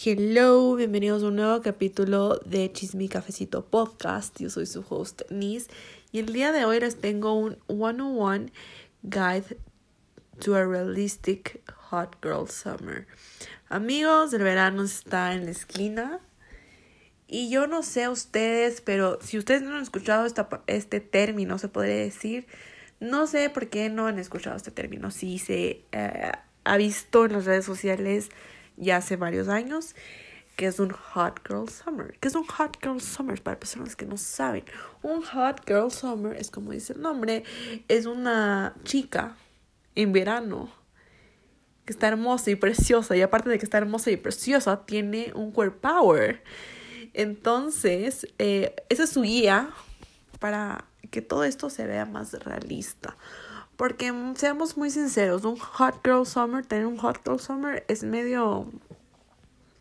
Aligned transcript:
Hello, 0.00 0.76
bienvenidos 0.76 1.24
a 1.24 1.26
un 1.26 1.34
nuevo 1.34 1.60
capítulo 1.60 2.38
de 2.44 2.70
Chisme 2.70 3.08
Cafecito 3.08 3.64
Podcast. 3.64 4.38
Yo 4.38 4.48
soy 4.48 4.64
su 4.66 4.84
host 4.88 5.22
Nis 5.28 5.66
y 6.12 6.20
el 6.20 6.32
día 6.32 6.52
de 6.52 6.64
hoy 6.64 6.78
les 6.78 7.00
tengo 7.00 7.34
un 7.34 7.58
101 7.66 8.46
Guide 9.02 9.56
to 10.38 10.54
a 10.54 10.64
Realistic 10.64 11.60
Hot 11.90 12.16
Girl 12.22 12.48
Summer. 12.48 13.08
Amigos, 13.68 14.32
el 14.34 14.44
verano 14.44 14.84
está 14.84 15.34
en 15.34 15.46
la 15.46 15.50
esquina 15.50 16.20
y 17.26 17.50
yo 17.50 17.66
no 17.66 17.82
sé 17.82 18.08
ustedes, 18.08 18.80
pero 18.80 19.18
si 19.20 19.36
ustedes 19.36 19.62
no 19.62 19.74
han 19.74 19.82
escuchado 19.82 20.28
este 20.68 21.00
término, 21.00 21.58
se 21.58 21.68
podría 21.68 21.96
decir, 21.96 22.46
no 23.00 23.26
sé 23.26 23.50
por 23.50 23.68
qué 23.68 23.88
no 23.90 24.06
han 24.06 24.20
escuchado 24.20 24.56
este 24.56 24.70
término. 24.70 25.10
Si 25.10 25.40
se 25.40 25.82
eh, 25.90 26.30
ha 26.62 26.76
visto 26.76 27.24
en 27.24 27.32
las 27.32 27.46
redes 27.46 27.64
sociales 27.64 28.28
ya 28.78 28.96
hace 28.96 29.16
varios 29.16 29.48
años, 29.48 29.94
que 30.56 30.66
es 30.66 30.80
un 30.80 30.90
Hot 30.90 31.40
Girl 31.46 31.68
Summer. 31.68 32.16
¿Qué 32.20 32.28
es 32.28 32.34
un 32.34 32.44
Hot 32.44 32.78
Girl 32.82 33.00
Summer? 33.00 33.40
Para 33.42 33.58
personas 33.58 33.94
que 33.94 34.06
no 34.06 34.16
saben, 34.16 34.64
un 35.02 35.22
Hot 35.22 35.62
Girl 35.66 35.90
Summer 35.90 36.36
es 36.36 36.50
como 36.50 36.72
dice 36.72 36.94
el 36.94 37.02
nombre, 37.02 37.44
es 37.88 38.06
una 38.06 38.74
chica 38.84 39.36
en 39.94 40.12
verano 40.12 40.68
que 41.84 41.92
está 41.92 42.08
hermosa 42.08 42.50
y 42.50 42.54
preciosa 42.54 43.16
y 43.16 43.22
aparte 43.22 43.48
de 43.48 43.58
que 43.58 43.64
está 43.64 43.78
hermosa 43.78 44.10
y 44.10 44.16
preciosa, 44.16 44.84
tiene 44.84 45.32
un 45.34 45.52
core 45.52 45.70
power. 45.70 46.42
Entonces, 47.14 48.26
eh, 48.38 48.76
esa 48.88 49.04
es 49.04 49.10
su 49.10 49.22
guía 49.22 49.70
para 50.38 50.84
que 51.10 51.22
todo 51.22 51.44
esto 51.44 51.70
se 51.70 51.86
vea 51.86 52.04
más 52.04 52.32
realista. 52.32 53.16
Porque 53.78 54.12
seamos 54.34 54.76
muy 54.76 54.90
sinceros, 54.90 55.44
un 55.44 55.56
hot 55.56 56.00
girl 56.04 56.26
summer, 56.26 56.66
tener 56.66 56.84
un 56.84 56.98
hot 56.98 57.20
girl 57.24 57.38
summer 57.38 57.84
es 57.86 58.02
medio 58.02 58.66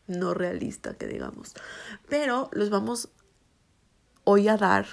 no 0.06 0.36
realista, 0.36 0.94
que 0.94 1.08
digamos. 1.08 1.56
Pero 2.08 2.48
los 2.54 2.70
vamos 2.70 3.10
hoy 4.24 4.50
a 4.50 4.56
dar 4.56 4.86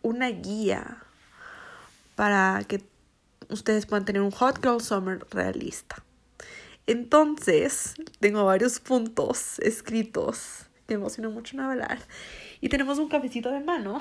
una 0.00 0.28
guía 0.30 1.04
para 2.14 2.64
que 2.66 2.82
ustedes 3.50 3.84
puedan 3.84 4.06
tener 4.06 4.22
un 4.22 4.30
hot 4.30 4.62
girl 4.62 4.80
summer 4.80 5.26
realista. 5.30 6.02
Entonces, 6.86 7.96
tengo 8.18 8.46
varios 8.46 8.80
puntos 8.80 9.58
escritos 9.58 10.70
que 10.86 10.96
me 10.96 11.02
emocionan 11.02 11.34
mucho 11.34 11.54
en 11.54 11.60
hablar. 11.60 11.98
Y 12.62 12.70
tenemos 12.70 12.98
un 12.98 13.10
cafecito 13.10 13.50
de 13.50 13.60
mano 13.60 14.00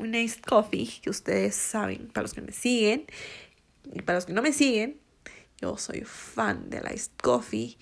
un 0.00 0.14
iced 0.14 0.40
coffee, 0.40 0.88
que 1.02 1.10
ustedes 1.10 1.54
saben, 1.54 2.08
para 2.08 2.22
los 2.22 2.34
que 2.34 2.40
me 2.40 2.52
siguen 2.52 3.06
y 3.92 4.02
para 4.02 4.18
los 4.18 4.26
que 4.26 4.32
no 4.32 4.42
me 4.42 4.52
siguen, 4.52 5.00
yo 5.60 5.76
soy 5.76 6.02
fan 6.02 6.70
del 6.70 6.84
iced 6.92 7.12
coffee. 7.22 7.76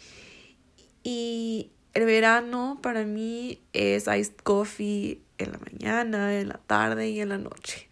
Y 1.02 1.70
el 1.94 2.04
verano 2.04 2.80
para 2.82 3.04
mí 3.04 3.62
es 3.72 4.06
iced 4.06 4.36
coffee 4.42 5.22
en 5.38 5.52
la 5.52 5.58
mañana, 5.58 6.38
en 6.38 6.48
la 6.48 6.58
tarde 6.58 7.08
y 7.08 7.20
en 7.20 7.30
la 7.30 7.38
noche. 7.38 7.88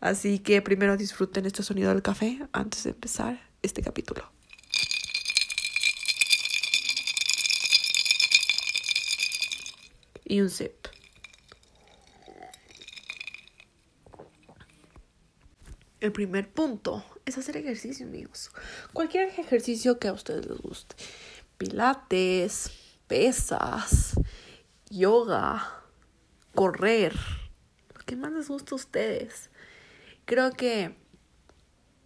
Así 0.00 0.38
que 0.38 0.62
primero 0.62 0.96
disfruten 0.96 1.44
este 1.44 1.62
sonido 1.62 1.90
del 1.90 2.02
café 2.02 2.38
antes 2.52 2.84
de 2.84 2.90
empezar 2.90 3.40
este 3.62 3.82
capítulo. 3.82 4.30
Y 10.24 10.40
un 10.40 10.50
sip. 10.50 10.97
El 16.00 16.12
primer 16.12 16.48
punto 16.48 17.04
es 17.26 17.38
hacer 17.38 17.56
ejercicio, 17.56 18.06
amigos. 18.06 18.50
Cualquier 18.92 19.28
ejercicio 19.28 19.98
que 19.98 20.06
a 20.06 20.12
ustedes 20.12 20.46
les 20.46 20.58
guste. 20.58 20.94
Pilates, 21.56 22.70
pesas, 23.08 24.12
yoga, 24.90 25.82
correr. 26.54 27.14
Lo 27.96 28.04
que 28.04 28.14
más 28.14 28.30
les 28.32 28.46
gusta 28.46 28.74
a 28.74 28.76
ustedes. 28.76 29.50
Creo 30.24 30.52
que 30.52 30.94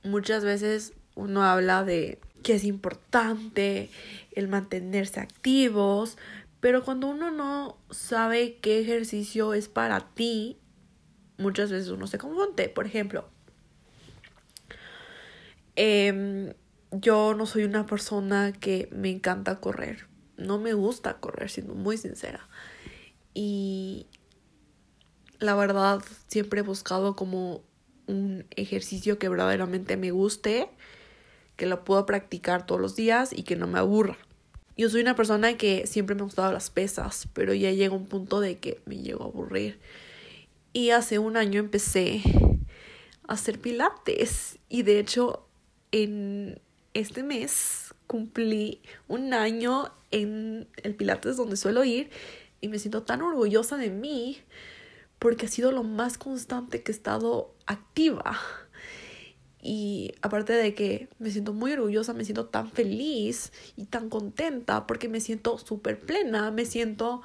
muchas 0.05 0.43
veces 0.43 0.95
uno 1.15 1.43
habla 1.45 1.85
de 1.85 2.19
que 2.43 2.55
es 2.55 2.65
importante 2.65 3.91
el 4.33 4.49
mantenerse 4.49 5.21
activos, 5.21 6.17
pero 6.61 6.83
cuando 6.83 7.09
uno 7.09 7.31
no 7.31 7.77
sabe 7.91 8.57
qué 8.63 8.81
ejercicio 8.81 9.53
es 9.53 9.69
para 9.69 10.01
ti, 10.15 10.59
muchas 11.37 11.71
veces 11.71 11.91
uno 11.91 12.07
se 12.07 12.19
confunde. 12.19 12.71
Por 12.71 12.87
ejemplo, 12.87 13.29
Em, 15.77 16.53
yo 16.91 17.35
no 17.35 17.47
soy 17.47 17.65
una 17.65 17.87
persona 17.87 18.53
que 18.53 18.89
me 18.93 19.11
encanta 19.11 19.61
correr. 19.61 20.07
No 20.37 20.59
me 20.59 20.75
gusta 20.75 21.19
correr, 21.19 21.51
siendo 21.51 21.75
muy 21.75 21.97
sincera. 21.97 22.49
Y 23.35 24.07
la 25.39 25.55
verdad, 25.55 26.03
siempre 26.27 26.61
he 26.61 26.63
buscado 26.63 27.17
como 27.17 27.63
un 28.07 28.47
ejercicio 28.51 29.19
que 29.19 29.29
verdaderamente 29.29 29.97
me 29.97 30.11
guste, 30.11 30.69
que 31.57 31.67
lo 31.67 31.85
puedo 31.85 32.05
practicar 32.07 32.67
todos 32.67 32.81
los 32.81 32.97
días 32.97 33.33
y 33.33 33.43
que 33.43 33.57
no 33.57 33.67
me 33.67 33.79
aburra. 33.79 34.19
Yo 34.77 34.89
soy 34.89 35.03
una 35.03 35.15
persona 35.15 35.57
que 35.57 35.87
siempre 35.87 36.15
me 36.15 36.23
ha 36.23 36.25
gustado 36.25 36.53
las 36.53 36.71
pesas, 36.71 37.29
pero 37.35 37.55
ya 37.55 37.71
llega 37.71 37.95
un 37.95 38.07
punto 38.07 38.41
de 38.41 38.59
que 38.59 38.81
me 38.87 38.97
llego 38.99 39.25
a 39.25 39.27
aburrir. 39.27 39.79
Y 40.73 40.91
hace 40.91 41.19
un 41.19 41.37
año 41.37 41.61
empecé 41.61 42.23
a 43.29 43.35
hacer 43.35 43.61
pilates 43.61 44.59
y 44.69 44.83
de 44.83 44.99
hecho 44.99 45.47
en 45.93 46.61
este 46.95 47.23
mes 47.23 47.95
cumplí 48.07 48.81
un 49.09 49.33
año 49.33 49.91
en 50.11 50.69
el 50.83 50.95
Pilates 50.95 51.37
donde 51.37 51.57
suelo 51.57 51.85
ir 51.85 52.11
y 52.61 52.69
me 52.69 52.79
siento 52.79 53.03
tan 53.03 53.23
orgullosa 53.23 53.77
de 53.77 53.91
mí 53.91 54.39
porque 55.19 55.47
ha 55.47 55.49
sido 55.49 55.73
lo 55.73 55.85
más 55.85 56.19
constante 56.19 56.83
que 56.83 56.91
he 56.91 56.95
estado 56.95 57.55
activa. 57.67 58.39
Y 59.65 60.13
aparte 60.23 60.53
de 60.53 60.75
que 60.75 61.09
me 61.21 61.31
siento 61.31 61.53
muy 61.53 61.73
orgullosa, 61.73 62.13
me 62.13 62.25
siento 62.25 62.47
tan 62.47 62.71
feliz 62.71 63.53
y 63.77 63.85
tan 63.85 64.09
contenta 64.09 64.89
porque 64.89 65.09
me 65.09 65.21
siento 65.21 65.57
súper 65.59 66.01
plena, 66.01 66.51
me 66.51 66.65
siento 66.65 67.23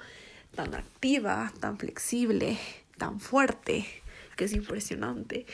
tan 0.56 0.76
activa, 0.76 1.52
tan 1.60 1.80
flexible, 1.80 2.60
tan 2.98 3.20
fuerte, 3.20 3.88
que 4.36 4.46
es 4.46 4.54
impresionante. 4.54 5.48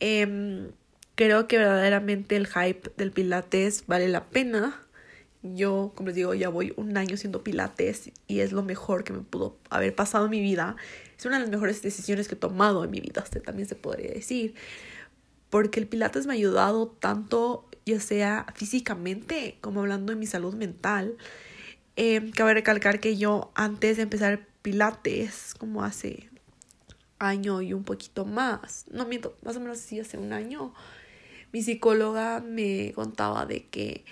Eh, 0.00 0.70
Creo 1.20 1.46
que 1.46 1.58
verdaderamente 1.58 2.34
el 2.34 2.46
hype 2.46 2.92
del 2.96 3.12
pilates 3.12 3.84
vale 3.86 4.08
la 4.08 4.30
pena. 4.30 4.80
Yo, 5.42 5.92
como 5.94 6.06
les 6.06 6.16
digo, 6.16 6.32
ya 6.32 6.48
voy 6.48 6.72
un 6.78 6.96
año 6.96 7.16
haciendo 7.16 7.44
pilates 7.44 8.10
y 8.26 8.40
es 8.40 8.52
lo 8.52 8.62
mejor 8.62 9.04
que 9.04 9.12
me 9.12 9.20
pudo 9.20 9.58
haber 9.68 9.94
pasado 9.94 10.24
en 10.24 10.30
mi 10.30 10.40
vida. 10.40 10.76
Es 11.18 11.26
una 11.26 11.36
de 11.36 11.42
las 11.42 11.50
mejores 11.50 11.82
decisiones 11.82 12.26
que 12.26 12.36
he 12.36 12.38
tomado 12.38 12.84
en 12.84 12.90
mi 12.90 13.00
vida, 13.00 13.22
también 13.44 13.68
se 13.68 13.74
podría 13.74 14.10
decir. 14.14 14.54
Porque 15.50 15.78
el 15.78 15.86
pilates 15.86 16.26
me 16.26 16.32
ha 16.32 16.36
ayudado 16.36 16.88
tanto, 16.88 17.68
ya 17.84 18.00
sea 18.00 18.46
físicamente 18.54 19.58
como 19.60 19.80
hablando 19.80 20.14
de 20.14 20.18
mi 20.18 20.26
salud 20.26 20.54
mental. 20.54 21.18
Eh, 21.96 22.30
cabe 22.34 22.54
recalcar 22.54 22.98
que 22.98 23.18
yo 23.18 23.52
antes 23.54 23.98
de 23.98 24.04
empezar 24.04 24.46
pilates, 24.62 25.52
como 25.58 25.84
hace 25.84 26.30
año 27.18 27.60
y 27.60 27.74
un 27.74 27.84
poquito 27.84 28.24
más, 28.24 28.86
no 28.90 29.04
miento, 29.04 29.36
más 29.44 29.54
o 29.58 29.60
menos 29.60 29.76
así 29.76 30.00
hace 30.00 30.16
un 30.16 30.32
año, 30.32 30.72
mi 31.52 31.62
psicóloga 31.62 32.40
me 32.40 32.92
contaba 32.94 33.46
de 33.46 33.66
que 33.66 34.04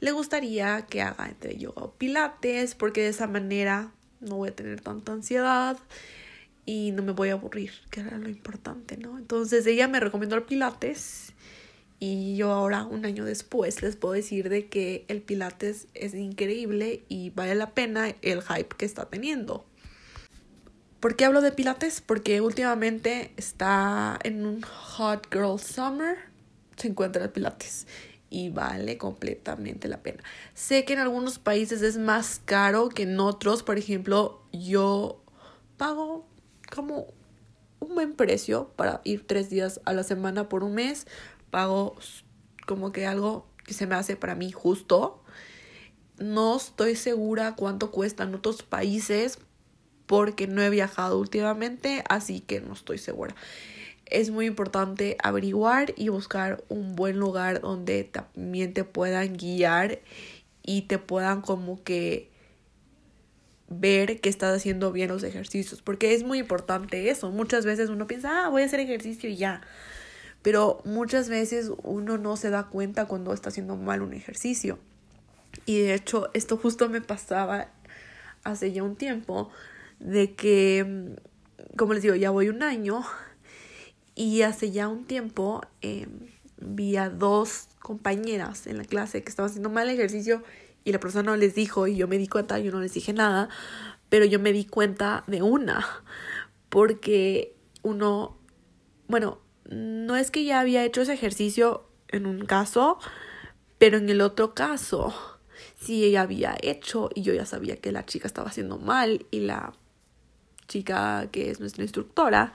le 0.00 0.12
gustaría 0.12 0.86
que 0.86 1.02
haga 1.02 1.28
entre 1.28 1.56
yoga 1.56 1.82
o 1.82 1.92
pilates 1.92 2.74
porque 2.74 3.02
de 3.02 3.08
esa 3.08 3.26
manera 3.26 3.92
no 4.20 4.36
voy 4.36 4.50
a 4.50 4.54
tener 4.54 4.80
tanta 4.80 5.12
ansiedad 5.12 5.76
y 6.64 6.92
no 6.92 7.02
me 7.02 7.12
voy 7.12 7.30
a 7.30 7.32
aburrir, 7.32 7.72
que 7.90 8.00
era 8.00 8.18
lo 8.18 8.28
importante, 8.28 8.96
¿no? 8.96 9.18
Entonces 9.18 9.66
ella 9.66 9.88
me 9.88 10.00
recomendó 10.00 10.36
el 10.36 10.42
pilates 10.42 11.32
y 12.00 12.36
yo 12.36 12.52
ahora, 12.52 12.84
un 12.84 13.04
año 13.04 13.24
después, 13.24 13.82
les 13.82 13.96
puedo 13.96 14.14
decir 14.14 14.48
de 14.48 14.68
que 14.68 15.04
el 15.08 15.20
pilates 15.20 15.88
es 15.94 16.14
increíble 16.14 17.02
y 17.08 17.30
vale 17.30 17.56
la 17.56 17.70
pena 17.70 18.14
el 18.22 18.42
hype 18.42 18.76
que 18.76 18.84
está 18.84 19.06
teniendo. 19.06 19.66
¿Por 21.00 21.16
qué 21.16 21.24
hablo 21.24 21.40
de 21.40 21.50
pilates? 21.52 22.00
Porque 22.00 22.40
últimamente 22.40 23.32
está 23.36 24.18
en 24.22 24.46
un 24.46 24.62
hot 24.62 25.26
girl 25.32 25.58
summer 25.58 26.27
se 26.78 26.88
encuentra 26.88 27.24
el 27.24 27.30
Pilates 27.30 27.86
y 28.30 28.50
vale 28.50 28.98
completamente 28.98 29.88
la 29.88 30.02
pena. 30.02 30.22
Sé 30.54 30.84
que 30.84 30.92
en 30.92 30.98
algunos 30.98 31.38
países 31.38 31.82
es 31.82 31.96
más 31.98 32.40
caro 32.44 32.88
que 32.88 33.04
en 33.04 33.18
otros, 33.20 33.62
por 33.62 33.78
ejemplo, 33.78 34.42
yo 34.52 35.22
pago 35.76 36.26
como 36.74 37.06
un 37.80 37.94
buen 37.94 38.14
precio 38.14 38.72
para 38.76 39.00
ir 39.04 39.26
tres 39.26 39.50
días 39.50 39.80
a 39.84 39.92
la 39.92 40.02
semana 40.02 40.48
por 40.48 40.64
un 40.64 40.74
mes, 40.74 41.06
pago 41.50 41.96
como 42.66 42.92
que 42.92 43.06
algo 43.06 43.46
que 43.64 43.74
se 43.74 43.86
me 43.86 43.94
hace 43.94 44.16
para 44.16 44.34
mí 44.34 44.52
justo. 44.52 45.22
No 46.18 46.56
estoy 46.56 46.96
segura 46.96 47.54
cuánto 47.54 47.90
cuesta 47.92 48.24
en 48.24 48.34
otros 48.34 48.62
países 48.62 49.38
porque 50.06 50.46
no 50.46 50.62
he 50.62 50.70
viajado 50.70 51.18
últimamente, 51.18 52.02
así 52.08 52.40
que 52.40 52.60
no 52.60 52.72
estoy 52.72 52.98
segura 52.98 53.34
es 54.10 54.30
muy 54.30 54.46
importante 54.46 55.16
averiguar 55.22 55.92
y 55.96 56.08
buscar 56.08 56.62
un 56.68 56.96
buen 56.96 57.18
lugar 57.18 57.60
donde 57.60 58.04
también 58.04 58.72
te 58.72 58.84
puedan 58.84 59.36
guiar 59.36 60.00
y 60.62 60.82
te 60.82 60.98
puedan 60.98 61.40
como 61.40 61.82
que 61.82 62.30
ver 63.68 64.20
que 64.20 64.28
estás 64.28 64.56
haciendo 64.56 64.92
bien 64.92 65.08
los 65.08 65.22
ejercicios, 65.22 65.82
porque 65.82 66.14
es 66.14 66.24
muy 66.24 66.38
importante 66.38 67.10
eso. 67.10 67.30
Muchas 67.30 67.66
veces 67.66 67.90
uno 67.90 68.06
piensa, 68.06 68.44
ah, 68.44 68.48
voy 68.48 68.62
a 68.62 68.64
hacer 68.64 68.80
ejercicio 68.80 69.28
y 69.28 69.36
ya. 69.36 69.60
Pero 70.42 70.80
muchas 70.84 71.28
veces 71.28 71.70
uno 71.82 72.16
no 72.16 72.36
se 72.36 72.50
da 72.50 72.64
cuenta 72.64 73.06
cuando 73.06 73.32
está 73.32 73.50
haciendo 73.50 73.76
mal 73.76 74.02
un 74.02 74.14
ejercicio. 74.14 74.78
Y 75.66 75.80
de 75.80 75.94
hecho, 75.94 76.30
esto 76.34 76.56
justo 76.56 76.88
me 76.88 77.00
pasaba 77.00 77.68
hace 78.44 78.72
ya 78.72 78.82
un 78.82 78.96
tiempo, 78.96 79.50
de 79.98 80.34
que, 80.34 81.16
como 81.76 81.92
les 81.92 82.02
digo, 82.02 82.14
ya 82.14 82.30
voy 82.30 82.48
un 82.48 82.62
año 82.62 83.04
y 84.18 84.42
hace 84.42 84.72
ya 84.72 84.88
un 84.88 85.04
tiempo 85.04 85.62
em, 85.80 86.10
vi 86.60 86.96
a 86.96 87.08
dos 87.08 87.68
compañeras 87.78 88.66
en 88.66 88.76
la 88.76 88.84
clase 88.84 89.22
que 89.22 89.30
estaban 89.30 89.48
haciendo 89.48 89.70
mal 89.70 89.88
ejercicio 89.88 90.42
y 90.82 90.90
la 90.90 90.98
persona 90.98 91.30
no 91.30 91.36
les 91.36 91.54
dijo 91.54 91.86
y 91.86 91.96
yo 91.96 92.08
me 92.08 92.18
di 92.18 92.26
cuenta, 92.26 92.58
yo 92.58 92.72
no 92.72 92.80
les 92.80 92.92
dije 92.92 93.12
nada, 93.12 93.48
pero 94.08 94.24
yo 94.24 94.40
me 94.40 94.52
di 94.52 94.64
cuenta 94.64 95.22
de 95.28 95.40
una, 95.42 95.86
porque 96.68 97.54
uno, 97.82 98.36
bueno, 99.06 99.38
no 99.70 100.16
es 100.16 100.32
que 100.32 100.44
ya 100.44 100.58
había 100.58 100.84
hecho 100.84 101.02
ese 101.02 101.12
ejercicio 101.12 101.88
en 102.08 102.26
un 102.26 102.44
caso, 102.44 102.98
pero 103.78 103.98
en 103.98 104.08
el 104.08 104.20
otro 104.20 104.52
caso 104.52 105.14
sí 105.80 106.04
ella 106.04 106.22
había 106.22 106.56
hecho 106.60 107.08
y 107.14 107.22
yo 107.22 107.34
ya 107.34 107.46
sabía 107.46 107.76
que 107.76 107.92
la 107.92 108.04
chica 108.04 108.26
estaba 108.26 108.48
haciendo 108.48 108.78
mal 108.78 109.26
y 109.30 109.40
la 109.40 109.74
chica 110.66 111.28
que 111.30 111.50
es 111.50 111.60
nuestra 111.60 111.84
instructora 111.84 112.52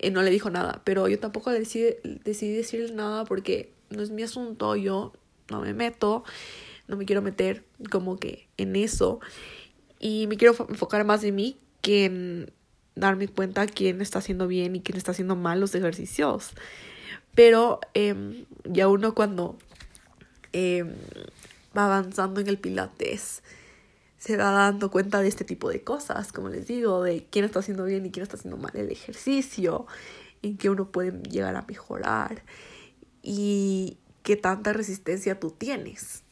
eh, 0.00 0.10
no 0.10 0.22
le 0.22 0.30
dijo 0.30 0.48
nada, 0.48 0.80
pero 0.84 1.08
yo 1.08 1.18
tampoco 1.18 1.50
decidí, 1.50 1.94
decidí 2.24 2.54
decirle 2.54 2.92
nada 2.94 3.26
porque 3.26 3.74
no 3.90 4.02
es 4.02 4.10
mi 4.10 4.22
asunto, 4.22 4.74
yo 4.74 5.12
no 5.50 5.60
me 5.60 5.74
meto, 5.74 6.24
no 6.88 6.96
me 6.96 7.04
quiero 7.04 7.20
meter 7.20 7.64
como 7.90 8.18
que 8.18 8.48
en 8.56 8.76
eso 8.76 9.20
y 9.98 10.26
me 10.26 10.38
quiero 10.38 10.54
enfocar 10.68 11.04
más 11.04 11.22
en 11.22 11.34
mí 11.34 11.58
que 11.82 12.06
en 12.06 12.52
darme 12.94 13.28
cuenta 13.28 13.66
quién 13.66 14.00
está 14.00 14.20
haciendo 14.20 14.46
bien 14.46 14.74
y 14.74 14.80
quién 14.80 14.96
está 14.96 15.10
haciendo 15.10 15.36
mal 15.36 15.60
los 15.60 15.74
ejercicios. 15.74 16.52
Pero 17.34 17.80
eh, 17.94 18.44
ya 18.64 18.88
uno 18.88 19.14
cuando 19.14 19.58
eh, 20.54 20.84
va 21.76 21.84
avanzando 21.84 22.40
en 22.40 22.48
el 22.48 22.58
pilates, 22.58 23.42
se 24.20 24.36
va 24.36 24.50
dando 24.50 24.90
cuenta 24.90 25.22
de 25.22 25.28
este 25.28 25.44
tipo 25.44 25.70
de 25.70 25.82
cosas, 25.82 26.30
como 26.30 26.50
les 26.50 26.66
digo, 26.66 27.02
de 27.02 27.26
quién 27.30 27.46
está 27.46 27.60
haciendo 27.60 27.84
bien 27.84 28.04
y 28.04 28.10
quién 28.10 28.22
está 28.22 28.36
haciendo 28.36 28.58
mal 28.58 28.76
el 28.76 28.90
ejercicio, 28.90 29.86
en 30.42 30.58
qué 30.58 30.68
uno 30.68 30.92
puede 30.92 31.12
llegar 31.22 31.56
a 31.56 31.62
mejorar 31.62 32.42
y 33.22 33.96
qué 34.22 34.36
tanta 34.36 34.74
resistencia 34.74 35.40
tú 35.40 35.50
tienes. 35.50 36.22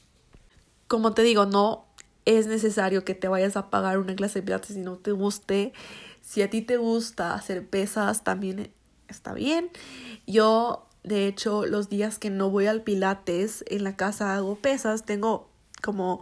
Como 0.87 1.14
te 1.14 1.23
digo, 1.23 1.46
no 1.46 1.87
es 2.26 2.46
necesario 2.46 3.06
que 3.06 3.14
te 3.14 3.26
vayas 3.26 3.56
a 3.56 3.70
pagar 3.70 3.99
una 3.99 4.14
clase 4.14 4.41
de 4.41 4.43
pilates 4.44 4.75
si 4.75 4.81
no 4.81 4.96
te 4.96 5.12
guste. 5.12 5.73
Si 6.20 6.43
a 6.43 6.50
ti 6.50 6.61
te 6.61 6.76
gusta 6.76 7.32
hacer 7.32 7.67
pesas, 7.67 8.23
también 8.23 8.70
está 9.08 9.32
bien. 9.32 9.70
Yo, 10.26 10.87
de 11.05 11.26
hecho, 11.26 11.64
los 11.64 11.88
días 11.88 12.19
que 12.19 12.29
no 12.29 12.50
voy 12.50 12.67
al 12.67 12.82
pilates 12.82 13.64
en 13.69 13.82
la 13.82 13.96
casa 13.96 14.37
hago 14.37 14.56
pesas. 14.56 15.06
Tengo 15.06 15.49
como 15.82 16.20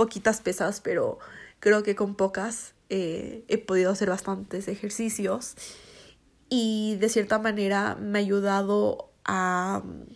poquitas 0.00 0.40
pesas, 0.40 0.80
pero 0.80 1.18
creo 1.58 1.82
que 1.82 1.94
con 1.94 2.14
pocas 2.14 2.72
eh, 2.88 3.44
he 3.48 3.58
podido 3.58 3.90
hacer 3.90 4.08
bastantes 4.08 4.66
ejercicios. 4.66 5.56
Y 6.48 6.96
de 7.00 7.10
cierta 7.10 7.38
manera 7.38 7.96
me 7.96 8.18
ha 8.18 8.22
ayudado 8.22 9.10
a 9.26 9.82
mm, 9.84 10.06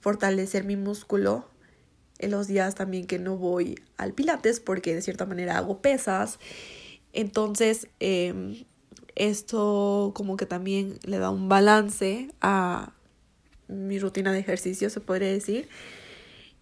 fortalecer 0.00 0.64
mi 0.64 0.76
músculo 0.76 1.48
en 2.18 2.30
los 2.30 2.46
días 2.46 2.74
también 2.74 3.06
que 3.06 3.18
no 3.18 3.38
voy 3.38 3.80
al 3.96 4.12
pilates 4.12 4.60
porque 4.60 4.94
de 4.94 5.00
cierta 5.00 5.24
manera 5.24 5.56
hago 5.56 5.80
pesas. 5.80 6.38
Entonces 7.14 7.88
em, 8.00 8.66
esto 9.14 10.12
como 10.14 10.36
que 10.36 10.44
también 10.44 10.98
le 11.04 11.16
da 11.16 11.30
un 11.30 11.48
balance 11.48 12.30
a 12.42 12.92
mi 13.66 13.98
rutina 13.98 14.30
de 14.30 14.40
ejercicio 14.40 14.90
se 14.90 15.00
podría 15.00 15.28
decir. 15.28 15.70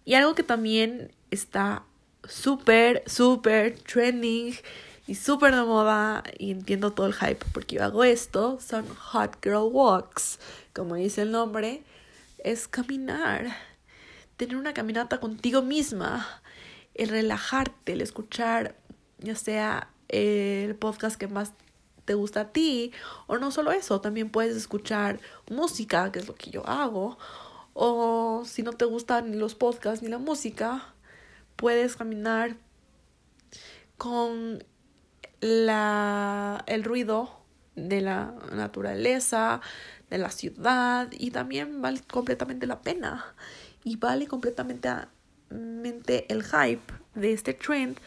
Y 0.05 0.13
algo 0.13 0.35
que 0.35 0.43
también 0.43 1.11
está 1.35 1.83
súper, 2.27 3.03
súper 3.05 3.77
trending 3.79 4.55
y 5.07 5.15
súper 5.15 5.53
de 5.55 5.61
moda 5.61 6.23
y 6.39 6.51
entiendo 6.51 6.91
todo 6.91 7.05
el 7.05 7.13
hype 7.13 7.45
porque 7.53 7.75
yo 7.75 7.83
hago 7.83 8.03
esto, 8.03 8.59
son 8.59 8.87
hot 8.95 9.37
girl 9.43 9.69
walks, 9.71 10.39
como 10.73 10.95
dice 10.95 11.21
el 11.21 11.31
nombre, 11.31 11.83
es 12.43 12.67
caminar, 12.67 13.55
tener 14.37 14.55
una 14.55 14.73
caminata 14.73 15.19
contigo 15.19 15.61
misma, 15.61 16.41
el 16.95 17.09
relajarte, 17.09 17.93
el 17.93 18.01
escuchar 18.01 18.75
ya 19.19 19.35
sea 19.35 19.89
el 20.07 20.75
podcast 20.75 21.17
que 21.17 21.27
más 21.27 21.53
te 22.05 22.13
gusta 22.13 22.41
a 22.41 22.51
ti 22.51 22.91
o 23.27 23.37
no 23.37 23.51
solo 23.51 23.71
eso, 23.71 24.01
también 24.01 24.29
puedes 24.29 24.55
escuchar 24.55 25.19
música, 25.49 26.11
que 26.11 26.19
es 26.19 26.27
lo 26.27 26.35
que 26.35 26.51
yo 26.51 26.67
hago, 26.67 27.17
o 27.73 28.43
si 28.45 28.63
no 28.63 28.73
te 28.73 28.85
gustan 28.85 29.31
ni 29.31 29.37
los 29.37 29.55
podcasts 29.55 30.01
ni 30.01 30.09
la 30.09 30.17
música, 30.17 30.94
puedes 31.55 31.95
caminar 31.95 32.57
con 33.97 34.63
la, 35.41 36.63
el 36.67 36.83
ruido 36.83 37.41
de 37.75 38.01
la 38.01 38.33
naturaleza, 38.53 39.61
de 40.09 40.17
la 40.17 40.31
ciudad 40.31 41.09
y 41.11 41.31
también 41.31 41.81
vale 41.81 42.01
completamente 42.01 42.67
la 42.67 42.81
pena. 42.81 43.25
Y 43.83 43.97
vale 43.97 44.27
completamente 44.27 45.05
el 45.49 46.43
hype 46.43 46.93
de 47.13 47.33
este 47.33 47.53
trend 47.53 47.97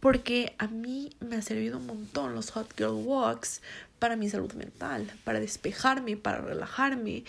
porque 0.00 0.54
a 0.58 0.68
mí 0.68 1.10
me 1.20 1.36
ha 1.36 1.42
servido 1.42 1.78
un 1.78 1.86
montón 1.86 2.34
los 2.34 2.50
hot 2.50 2.72
girl 2.76 3.02
walks 3.04 3.62
para 3.98 4.16
mi 4.16 4.28
salud 4.28 4.52
mental, 4.52 5.10
para 5.24 5.40
despejarme, 5.40 6.16
para 6.16 6.40
relajarme, 6.40 7.24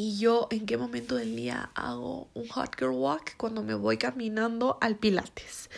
y 0.00 0.16
yo 0.16 0.48
en 0.50 0.64
qué 0.64 0.78
momento 0.78 1.16
del 1.16 1.36
día 1.36 1.72
hago 1.74 2.30
un 2.32 2.48
hot 2.48 2.74
girl 2.78 2.92
walk 2.92 3.36
cuando 3.36 3.62
me 3.62 3.74
voy 3.74 3.98
caminando 3.98 4.78
al 4.80 4.96
pilates. 4.96 5.68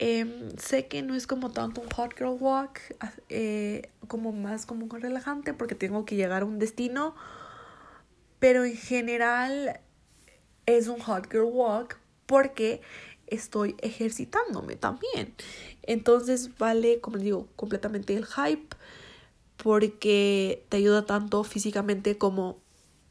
Em, 0.00 0.50
sé 0.56 0.88
que 0.88 1.02
no 1.02 1.14
es 1.14 1.28
como 1.28 1.52
tanto 1.52 1.80
un 1.80 1.88
hot 1.90 2.18
girl 2.18 2.36
walk, 2.40 2.80
eh, 3.28 3.90
como 4.08 4.32
más 4.32 4.66
como 4.66 4.86
un 4.86 4.90
relajante 4.90 5.54
porque 5.54 5.76
tengo 5.76 6.04
que 6.04 6.16
llegar 6.16 6.42
a 6.42 6.46
un 6.46 6.58
destino, 6.58 7.14
pero 8.40 8.64
en 8.64 8.76
general 8.76 9.78
es 10.66 10.88
un 10.88 10.98
hot 10.98 11.30
girl 11.30 11.48
walk 11.52 11.96
porque 12.26 12.80
estoy 13.28 13.76
ejercitándome 13.78 14.74
también. 14.74 15.32
Entonces 15.84 16.58
vale, 16.58 16.98
como 16.98 17.18
digo, 17.18 17.46
completamente 17.54 18.16
el 18.16 18.26
hype 18.26 18.74
porque 19.58 20.64
te 20.68 20.78
ayuda 20.78 21.06
tanto 21.06 21.44
físicamente 21.44 22.18
como 22.18 22.58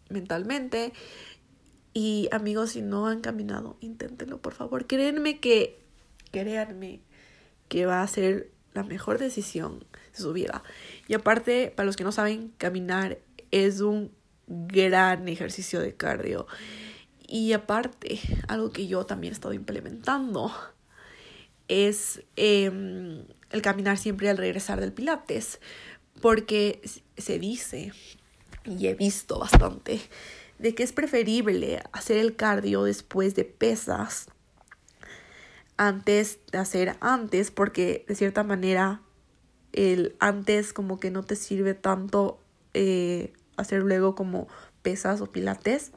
mentalmente. 0.10 0.94
Y 1.94 2.30
amigos, 2.32 2.72
si 2.72 2.82
no 2.82 3.08
han 3.08 3.22
caminado, 3.22 3.78
inténtenlo, 3.82 4.42
por 4.42 4.54
favor. 4.54 4.86
Créanme 4.86 5.40
que, 5.40 5.80
créanme 6.32 7.02
que 7.70 7.86
va 7.86 8.02
a 8.02 8.08
ser 8.08 8.52
la 8.74 8.84
mejor 8.84 9.18
decisión 9.18 9.80
de 9.80 10.20
su 10.20 10.34
vida. 10.34 10.64
Y 11.08 11.16
aparte, 11.16 11.74
para 11.76 11.88
los 11.88 11.96
que 11.96 12.04
no 12.04 12.12
saben, 12.12 12.54
caminar 12.58 13.20
es 13.52 13.82
un 13.82 14.12
gran 14.48 15.28
ejercicio 15.28 15.80
de 15.80 15.96
cardio. 15.96 16.48
Y 17.28 17.54
aparte, 17.54 18.20
algo 18.48 18.72
que 18.72 18.88
yo 18.88 19.06
también 19.06 19.34
he 19.34 19.36
estado 19.36 19.54
implementando 19.54 20.52
es 21.68 22.24
em, 22.36 23.26
el 23.50 23.62
caminar 23.62 23.98
siempre 23.98 24.30
al 24.30 24.38
regresar 24.38 24.80
del 24.80 24.94
pilates. 24.94 25.60
Porque 26.22 26.82
se 27.18 27.38
dice 27.38 27.92
y 28.68 28.88
he 28.88 28.94
visto 28.94 29.40
bastante, 29.40 30.02
de 30.60 30.76
que 30.76 30.84
es 30.84 30.92
preferible 30.92 31.82
hacer 31.92 32.18
el 32.18 32.36
cardio 32.36 32.84
después 32.84 33.36
de 33.36 33.46
pesas 33.46 34.28
antes 35.78 36.40
de 36.52 36.58
hacer 36.58 36.98
antes, 37.00 37.52
porque 37.52 38.04
de 38.08 38.16
cierta 38.16 38.44
manera 38.44 39.02
el 39.74 40.16
antes 40.20 40.74
como 40.74 41.00
que 41.00 41.12
no 41.12 41.24
te 41.24 41.36
sirve 41.36 41.76
tanto 41.76 42.40
eh, 42.74 43.34
hacer 43.58 43.84
luego 43.84 44.16
como 44.16 44.48
pesas 44.82 45.22
o 45.22 45.28
pilates. 45.28 45.92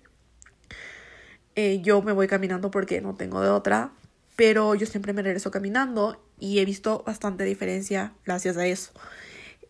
Eh, 1.56 1.80
yo 1.82 2.02
me 2.02 2.12
voy 2.12 2.26
caminando 2.26 2.70
porque 2.70 3.00
no 3.00 3.14
tengo 3.14 3.40
de 3.40 3.48
otra, 3.48 3.92
pero 4.36 4.74
yo 4.74 4.86
siempre 4.86 5.12
me 5.12 5.22
regreso 5.22 5.50
caminando 5.50 6.22
y 6.38 6.58
he 6.58 6.64
visto 6.64 7.02
bastante 7.06 7.44
diferencia 7.44 8.12
gracias 8.24 8.56
a 8.56 8.66
eso. 8.66 8.92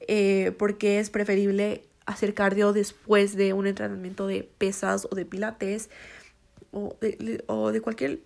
Eh, 0.09 0.55
porque 0.59 0.99
es 0.99 1.11
preferible 1.11 1.90
hacer 2.11 2.35
cardio 2.35 2.73
después 2.73 3.37
de 3.37 3.53
un 3.53 3.67
entrenamiento 3.67 4.27
de 4.27 4.43
pesas 4.59 5.07
o 5.11 5.15
de 5.15 5.25
pilates 5.25 5.91
o 6.73 6.97
de, 7.01 7.81
cualquier 7.81 8.21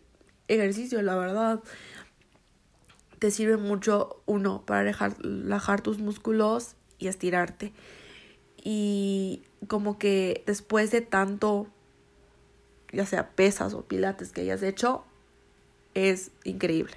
ejercicio, 0.49 1.00
la 1.03 1.17
verdad. 1.17 1.61
Te 3.19 3.31
sirve 3.31 3.57
mucho, 3.57 4.23
uno, 4.26 4.64
para 4.67 4.83
relajar 4.83 5.81
tus 5.83 5.99
músculos 5.99 6.76
y 6.99 7.09
estirarte. 7.09 7.73
Y 8.62 9.43
como 9.67 9.99
que 9.99 10.43
después 10.47 10.91
de 10.91 11.00
tanto, 11.00 11.67
ya 12.93 13.07
sea 13.07 13.31
pesas 13.31 13.75
o 13.75 13.83
pilates 13.83 14.33
que 14.33 14.43
hayas 14.43 14.62
hecho, 14.62 15.05
es 15.95 16.31
increíble. 16.45 16.95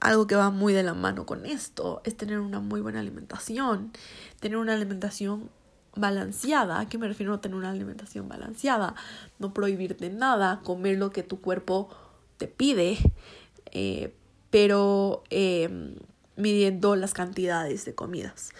algo 0.00 0.26
que 0.26 0.36
va 0.36 0.50
muy 0.50 0.74
de 0.74 0.82
la 0.82 0.92
mano 0.92 1.24
con 1.24 1.46
esto 1.46 2.02
es 2.04 2.14
tener 2.14 2.38
una 2.38 2.60
muy 2.60 2.82
buena 2.82 3.00
alimentación, 3.00 3.90
tener 4.38 4.58
una 4.58 4.74
alimentación 4.74 5.48
balanceada. 5.96 6.80
¿A 6.80 6.88
qué 6.88 6.98
me 6.98 7.08
refiero 7.08 7.34
a 7.34 7.40
tener 7.40 7.56
una 7.56 7.70
alimentación 7.70 8.28
balanceada? 8.28 8.94
No 9.38 9.54
prohibirte 9.54 10.10
nada, 10.10 10.60
comer 10.64 10.98
lo 10.98 11.10
que 11.10 11.22
tu 11.22 11.40
cuerpo 11.40 11.88
te 12.36 12.48
pide, 12.48 12.98
eh, 13.72 14.14
pero 14.50 15.24
eh, 15.30 15.96
midiendo 16.36 16.96
las 16.96 17.14
cantidades 17.14 17.84
de 17.84 17.94
comidas. 17.94 18.50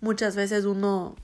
Muchas 0.00 0.36
veces 0.36 0.64
uno 0.64 1.16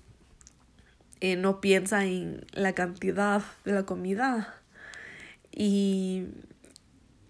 eh, 1.21 1.37
no 1.37 1.61
piensa 1.61 2.05
en 2.07 2.47
la 2.53 2.73
cantidad 2.75 3.43
de 3.65 3.73
la 3.73 3.85
comida 3.85 4.55
y 5.53 6.27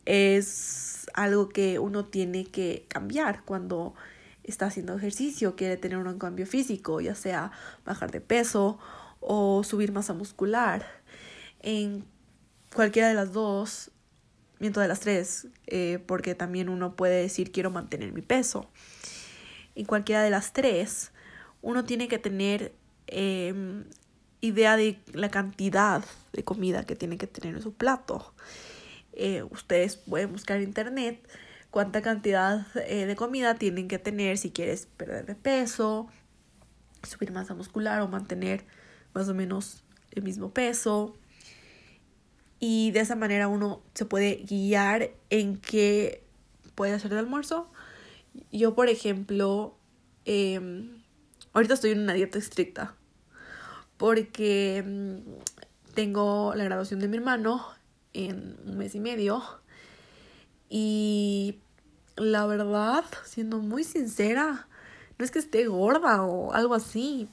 es 0.05 1.07
algo 1.15 1.49
que 1.49 1.79
uno 1.79 2.05
tiene 2.05 2.45
que 2.45 2.85
cambiar 2.89 3.43
cuando 3.45 3.95
está 4.45 4.67
haciendo 4.67 4.97
ejercicio, 4.97 5.57
quiere 5.57 5.77
tener 5.77 5.99
un 5.99 6.19
cambio 6.19 6.47
físico, 6.47 7.01
ya 7.01 7.15
sea 7.15 7.53
bajar 7.85 8.11
de 8.11 8.21
peso 8.21 8.79
o 9.21 9.63
subir 9.65 9.93
masa 9.93 10.15
muscular. 10.15 10.87
En 11.61 12.05
cualquiera 12.75 13.09
de 13.09 13.15
las 13.15 13.33
dos, 13.33 13.91
miento 14.59 14.81
de 14.81 14.89
las 14.89 15.01
tres, 15.01 15.49
eh, 15.67 15.99
porque 16.07 16.35
también 16.35 16.69
uno 16.69 16.97
puede 16.97 17.23
decir 17.23 17.53
quiero 17.53 17.71
mantener 17.71 18.13
mi 18.13 18.23
peso. 18.23 18.71
En 19.75 19.85
cualquiera 19.85 20.23
de 20.23 20.31
las 20.31 20.53
tres, 20.53 21.13
uno 21.63 21.85
tiene 21.85 22.09
que 22.09 22.19
tener 22.19 22.73
em, 23.07 23.85
idea 24.41 24.77
de 24.77 24.99
la 25.13 25.31
cantidad 25.31 26.05
de 26.33 26.45
comida 26.45 26.85
que 26.85 26.97
tiene 26.97 27.19
que 27.19 27.27
tener 27.27 27.57
en 27.57 27.63
su 27.63 27.75
plato. 27.75 28.35
Eh, 29.13 29.43
ustedes 29.43 29.97
pueden 29.97 30.33
buscar 30.33 30.61
internet 30.61 31.21
cuánta 31.71 32.03
cantidad 32.03 32.67
eh, 32.77 33.07
de 33.07 33.17
comida 33.17 33.55
tienen 33.55 33.89
que 33.89 33.99
tener 33.99 34.39
si 34.39 34.51
quieres 34.51 34.87
perder 34.97 35.27
de 35.27 35.35
peso, 35.35 36.09
subir 37.03 37.33
masa 37.33 37.55
muscular 37.55 38.01
o 38.01 38.09
mantener 38.09 38.65
más 39.15 39.29
o 39.29 39.35
menos 39.35 39.85
el 40.11 40.23
mismo 40.23 40.53
peso. 40.53 41.17
Y 42.59 42.91
de 42.91 43.01
esa 43.01 43.17
manera 43.17 43.49
uno 43.49 43.83
se 43.95 44.05
puede 44.05 44.37
guiar 44.37 45.11
en 45.31 45.57
qué 45.57 46.25
puede 46.75 46.93
hacer 46.93 47.11
de 47.11 47.19
almuerzo. 47.19 47.71
Yo, 48.53 48.75
por 48.75 48.89
ejemplo, 48.89 49.79
em, 50.25 51.03
ahorita 51.53 51.75
estoy 51.75 51.93
en 51.93 52.01
una 52.01 52.13
dieta 52.13 52.39
estricta 52.39 52.95
porque 53.97 54.83
mm, 54.87 55.95
tengo 55.95 56.55
la 56.55 56.65
graduación 56.65 57.01
de 57.01 57.09
mi 57.09 57.17
hermano 57.17 57.67
en 58.13 58.59
un 58.67 58.79
mes 58.79 58.95
y 58.95 59.01
medio 59.01 59.60
y 60.71 61.59
la 62.17 62.47
verdad, 62.47 63.05
siendo 63.25 63.59
muy 63.59 63.83
sincera, 63.83 64.69
no 65.19 65.25
es 65.25 65.33
que 65.33 65.41
esté 65.41 65.67
gorda 65.67 66.23
o 66.23 66.53
algo 66.53 66.75
así, 66.75 67.29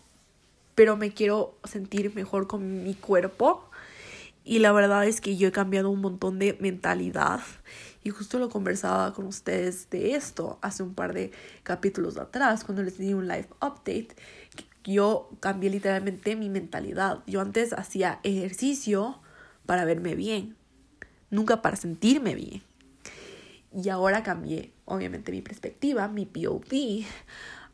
pero 0.74 0.98
me 0.98 1.14
quiero 1.14 1.56
sentir 1.64 2.14
mejor 2.16 2.48
con 2.48 2.84
mi 2.84 2.96
cuerpo. 2.96 3.70
Y 4.44 4.60
la 4.60 4.72
verdad 4.72 5.06
es 5.06 5.22
que 5.22 5.38
yo 5.38 5.50
he 5.50 5.52
cambiado 5.52 5.90
un 5.90 6.02
montón 6.02 6.40
de 6.40 6.58
mentalidad. 6.60 7.42
Y 8.04 8.10
justo 8.10 8.40
lo 8.40 8.50
conversaba 8.50 9.14
con 9.14 9.26
ustedes 9.26 9.90
de 9.90 10.16
esto 10.16 10.58
hace 10.62 10.82
un 10.82 10.94
par 10.94 11.14
de 11.14 11.32
capítulos 11.64 12.18
atrás, 12.18 12.64
cuando 12.64 12.82
les 12.82 12.98
di 12.98 13.14
un 13.14 13.28
live 13.28 13.50
update. 13.62 14.16
Yo 14.84 15.30
cambié 15.42 15.70
literalmente 15.70 16.36
mi 16.36 16.50
mentalidad. 16.50 17.24
Yo 17.28 17.42
antes 17.42 17.74
hacía 17.74 18.20
ejercicio 18.24 19.20
para 19.66 19.84
verme 19.84 20.16
bien, 20.16 20.56
nunca 21.30 21.62
para 21.62 21.76
sentirme 21.76 22.34
bien. 22.34 22.67
Y 23.78 23.90
ahora 23.90 24.24
cambié, 24.24 24.74
obviamente, 24.86 25.32
mi 25.32 25.42
perspectiva, 25.42 26.08
mi 26.08 26.26
POV. 26.26 27.06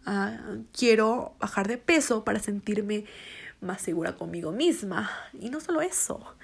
Ah, 0.05 0.57
quiero 0.73 1.33
bajar 1.39 1.69
de 1.69 1.77
peso 1.77 2.25
para 2.25 2.37
sentirme 2.37 3.05
más 3.61 3.81
segura 3.81 4.17
conmigo 4.17 4.51
misma. 4.51 5.09
Y 5.39 5.49
no 5.49 5.61
solo 5.61 5.79
eso, 5.79 6.35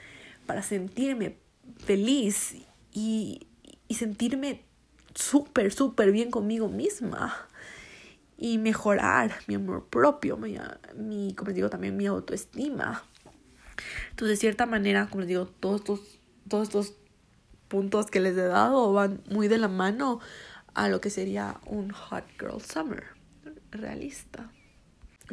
para 0.46 0.64
sentirme 0.64 1.36
feliz 1.78 2.56
y, 2.94 3.48
y 3.90 3.96
sentirme 3.96 4.64
súper, 5.14 5.74
súper 5.74 6.14
bien 6.14 6.32
conmigo 6.32 6.70
misma. 6.70 7.36
Y 8.38 8.60
mejorar 8.60 9.36
mi 9.48 9.56
amor 9.56 9.90
propio, 9.90 10.38
mi, 10.38 10.58
mi, 10.96 11.34
como 11.34 11.50
les 11.50 11.56
digo, 11.56 11.70
también 11.70 11.98
mi 11.98 12.06
autoestima. 12.06 13.04
Entonces, 14.12 14.38
de 14.38 14.40
cierta 14.40 14.66
manera, 14.66 15.08
como 15.08 15.20
les 15.20 15.28
digo, 15.28 15.48
todos 15.60 15.82
estos, 15.82 16.00
todos 16.48 16.70
estos 16.70 16.94
puntos 17.70 18.08
que 18.08 18.20
les 18.20 18.36
he 18.36 18.46
dado 18.46 18.92
van 18.92 19.22
muy 19.30 19.48
de 19.48 19.58
la 19.58 19.70
mano 19.70 20.20
a 20.74 20.90
lo 20.90 21.00
que 21.00 21.10
sería 21.10 21.60
un 21.66 21.92
hot 21.92 22.26
girl 22.38 22.62
summer 22.62 23.06
realista. 23.72 24.52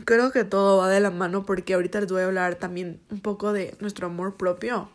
Creo 0.04 0.30
que 0.30 0.44
todo 0.44 0.78
va 0.78 0.88
de 0.88 1.00
la 1.00 1.10
mano 1.10 1.44
porque 1.46 1.74
ahorita 1.74 2.00
les 2.00 2.12
voy 2.12 2.22
a 2.22 2.26
hablar 2.26 2.56
también 2.56 3.00
un 3.10 3.20
poco 3.20 3.52
de 3.52 3.76
nuestro 3.80 4.06
amor 4.06 4.36
propio. 4.36 4.90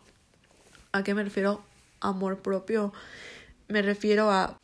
¿A 0.92 1.02
qué 1.02 1.14
me 1.14 1.24
refiero? 1.24 1.64
Amor 2.00 2.38
propio. 2.38 2.92
Me 3.68 3.82
refiero 3.82 4.30
a 4.30 4.58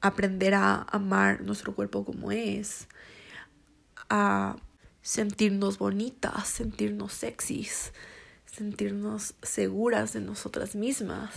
aprender 0.00 0.54
a 0.54 0.82
amar 0.82 1.42
nuestro 1.42 1.74
cuerpo 1.74 2.04
como 2.04 2.32
es, 2.32 2.88
a 4.08 4.56
sentirnos 5.02 5.78
bonitas, 5.78 6.48
sentirnos 6.48 7.12
sexys, 7.12 7.92
sentirnos 8.44 9.34
seguras 9.42 10.12
de 10.12 10.20
nosotras 10.20 10.74
mismas 10.74 11.30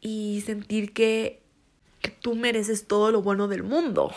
y 0.00 0.42
sentir 0.44 0.92
que, 0.92 1.42
tú 2.22 2.34
mereces 2.34 2.86
todo 2.86 3.10
lo 3.10 3.22
bueno 3.22 3.48
del 3.48 3.62
mundo. 3.62 4.12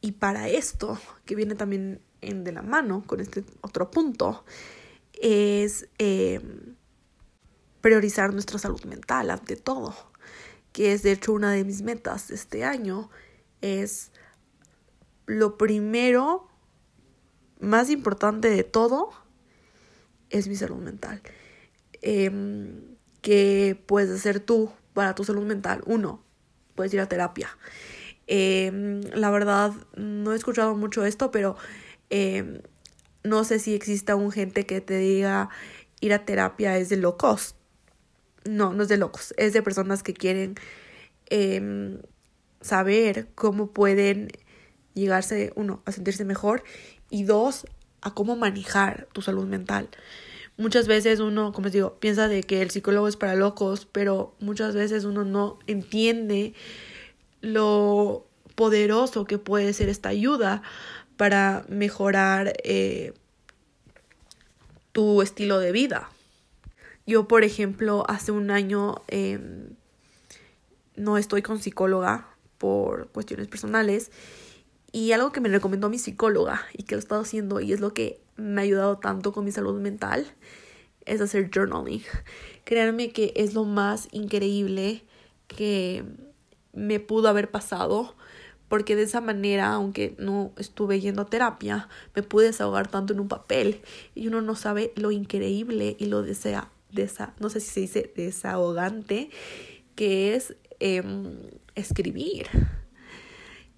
Y 0.00 0.12
para 0.12 0.48
esto, 0.48 0.98
que 1.24 1.34
viene 1.34 1.54
también 1.54 2.00
en 2.20 2.44
de 2.44 2.52
la 2.52 2.62
mano 2.62 3.02
con 3.06 3.20
este 3.20 3.42
otro 3.62 3.90
punto, 3.90 4.44
es 5.14 5.88
em, 5.98 6.76
priorizar 7.80 8.32
nuestra 8.32 8.58
salud 8.58 8.84
mental 8.84 9.30
ante 9.30 9.56
todo, 9.56 9.94
que 10.72 10.92
es 10.92 11.02
de 11.02 11.12
hecho 11.12 11.32
una 11.32 11.50
de 11.52 11.64
mis 11.64 11.82
metas 11.82 12.28
de 12.28 12.34
este 12.36 12.64
año, 12.64 13.10
es 13.60 14.12
lo 15.26 15.56
primero, 15.58 16.48
más 17.60 17.90
importante 17.90 18.50
de 18.50 18.62
todo, 18.62 19.10
es 20.30 20.48
mi 20.48 20.54
salud 20.54 20.78
mental. 20.78 21.22
Eh, 22.02 22.30
¿Qué 23.22 23.80
puedes 23.86 24.10
hacer 24.10 24.40
tú 24.40 24.70
para 24.94 25.14
tu 25.14 25.24
salud 25.24 25.44
mental? 25.44 25.82
Uno, 25.86 26.22
puedes 26.74 26.94
ir 26.94 27.00
a 27.00 27.08
terapia. 27.08 27.48
Em, 28.26 29.00
la 29.14 29.30
verdad, 29.30 29.72
no 29.96 30.32
he 30.32 30.36
escuchado 30.36 30.76
mucho 30.76 31.04
esto, 31.04 31.30
pero 31.30 31.56
em, 32.10 32.60
no 33.24 33.44
sé 33.44 33.58
si 33.58 33.74
exista 33.74 34.16
un 34.16 34.30
gente 34.30 34.66
que 34.66 34.80
te 34.80 34.98
diga 34.98 35.48
ir 36.00 36.12
a 36.12 36.24
terapia 36.24 36.78
es 36.78 36.88
de 36.88 36.96
locos. 36.98 37.56
No, 38.44 38.72
no 38.72 38.82
es 38.82 38.88
de 38.88 38.96
locos, 38.96 39.34
es 39.36 39.52
de 39.52 39.62
personas 39.62 40.02
que 40.02 40.14
quieren 40.14 40.54
em, 41.30 42.00
saber 42.60 43.28
cómo 43.34 43.72
pueden 43.72 44.28
llegarse, 44.94 45.52
uno, 45.56 45.82
a 45.84 45.92
sentirse 45.92 46.24
mejor 46.24 46.62
y 47.10 47.24
dos, 47.24 47.66
a 48.00 48.14
cómo 48.14 48.36
manejar 48.36 49.08
tu 49.12 49.22
salud 49.22 49.46
mental. 49.46 49.88
Muchas 50.58 50.88
veces 50.88 51.20
uno, 51.20 51.52
como 51.52 51.66
les 51.66 51.72
digo, 51.72 51.94
piensa 52.00 52.26
de 52.26 52.42
que 52.42 52.62
el 52.62 52.70
psicólogo 52.70 53.06
es 53.06 53.16
para 53.16 53.36
locos, 53.36 53.86
pero 53.86 54.34
muchas 54.40 54.74
veces 54.74 55.04
uno 55.04 55.24
no 55.24 55.60
entiende 55.68 56.52
lo 57.40 58.26
poderoso 58.56 59.24
que 59.24 59.38
puede 59.38 59.72
ser 59.72 59.88
esta 59.88 60.08
ayuda 60.08 60.62
para 61.16 61.64
mejorar 61.68 62.54
eh, 62.64 63.12
tu 64.90 65.22
estilo 65.22 65.60
de 65.60 65.70
vida. 65.70 66.10
Yo, 67.06 67.28
por 67.28 67.44
ejemplo, 67.44 68.04
hace 68.08 68.32
un 68.32 68.50
año 68.50 68.96
em, 69.06 69.70
no 70.96 71.18
estoy 71.18 71.40
con 71.40 71.60
psicóloga 71.60 72.30
por 72.58 73.06
cuestiones 73.10 73.46
personales 73.46 74.10
y 74.92 75.12
algo 75.12 75.32
que 75.32 75.40
me 75.40 75.48
recomendó 75.48 75.88
mi 75.88 75.98
psicóloga 75.98 76.62
y 76.72 76.84
que 76.84 76.94
lo 76.94 76.98
he 76.98 77.02
estado 77.02 77.20
haciendo 77.20 77.60
y 77.60 77.72
es 77.72 77.80
lo 77.80 77.92
que 77.92 78.20
me 78.36 78.60
ha 78.60 78.64
ayudado 78.64 78.98
tanto 78.98 79.32
con 79.32 79.44
mi 79.44 79.52
salud 79.52 79.80
mental 79.80 80.26
es 81.04 81.20
hacer 81.20 81.50
journaling. 81.52 82.02
Créanme 82.64 83.10
que 83.10 83.32
es 83.36 83.54
lo 83.54 83.64
más 83.64 84.08
increíble 84.12 85.02
que 85.46 86.04
me 86.72 87.00
pudo 87.00 87.28
haber 87.28 87.50
pasado 87.50 88.14
porque 88.68 88.96
de 88.96 89.02
esa 89.02 89.22
manera, 89.22 89.72
aunque 89.72 90.14
no 90.18 90.52
estuve 90.56 91.00
yendo 91.00 91.22
a 91.22 91.26
terapia, 91.26 91.88
me 92.14 92.22
pude 92.22 92.46
desahogar 92.46 92.88
tanto 92.88 93.14
en 93.14 93.20
un 93.20 93.28
papel 93.28 93.80
y 94.14 94.28
uno 94.28 94.42
no 94.42 94.54
sabe 94.54 94.92
lo 94.94 95.10
increíble 95.10 95.96
y 95.98 96.06
lo 96.06 96.22
desea, 96.22 96.70
desa, 96.92 97.34
no 97.40 97.48
sé 97.48 97.60
si 97.60 97.70
se 97.70 97.80
dice 97.80 98.12
desahogante, 98.14 99.30
que 99.94 100.34
es 100.34 100.54
em, 100.80 101.38
escribir. 101.74 102.46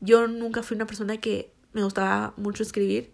Yo 0.01 0.27
nunca 0.27 0.63
fui 0.63 0.77
una 0.77 0.87
persona 0.87 1.19
que 1.19 1.53
me 1.73 1.85
gustaba 1.85 2.35
mucho 2.37 2.63
escribir, 2.63 3.13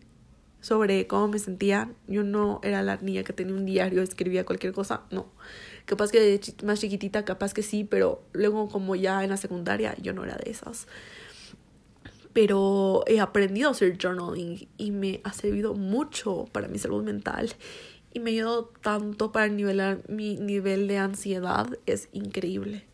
sobre 0.61 1.07
cómo 1.07 1.29
me 1.29 1.39
sentía. 1.39 1.93
Yo 2.09 2.25
no 2.25 2.61
era 2.65 2.83
la 2.83 2.97
niña 2.97 3.23
que 3.23 3.33
tenía 3.33 3.55
un 3.55 3.67
diario, 3.67 4.03
escribía 4.03 4.45
cualquier 4.45 4.73
cosa, 4.73 5.03
no. 5.11 5.27
Capaz 5.85 6.11
que 6.11 6.21
de 6.21 6.41
más 6.65 6.81
chiquitita, 6.81 7.25
capaz 7.25 7.55
que 7.55 7.63
sí, 7.63 7.85
pero 7.85 8.23
luego 8.33 8.69
como 8.69 8.97
ya 8.97 9.23
en 9.23 9.31
la 9.31 9.37
secundaria 9.37 9.95
yo 10.03 10.13
no 10.13 10.25
era 10.25 10.37
de 10.37 10.51
esas. 10.51 10.89
Pero 12.33 13.05
he 13.07 13.21
aprendido 13.21 13.69
a 13.69 13.73
hacer 13.73 13.97
journaling 13.97 14.69
y 14.77 14.91
me 14.91 15.21
ha 15.23 15.33
servido 15.33 15.75
mucho 15.75 16.47
para 16.53 16.69
mi 16.69 16.79
salud 16.79 17.05
mental 17.05 17.55
y 18.13 18.21
me 18.21 18.31
ayudó 18.31 18.73
tanto 18.83 19.31
para 19.31 19.49
nivelar 19.49 20.03
mi 20.09 20.37
nivel 20.37 20.89
de 20.89 20.99
ansiedad. 20.99 21.69
Es 21.87 22.09
increíble. 22.13 22.85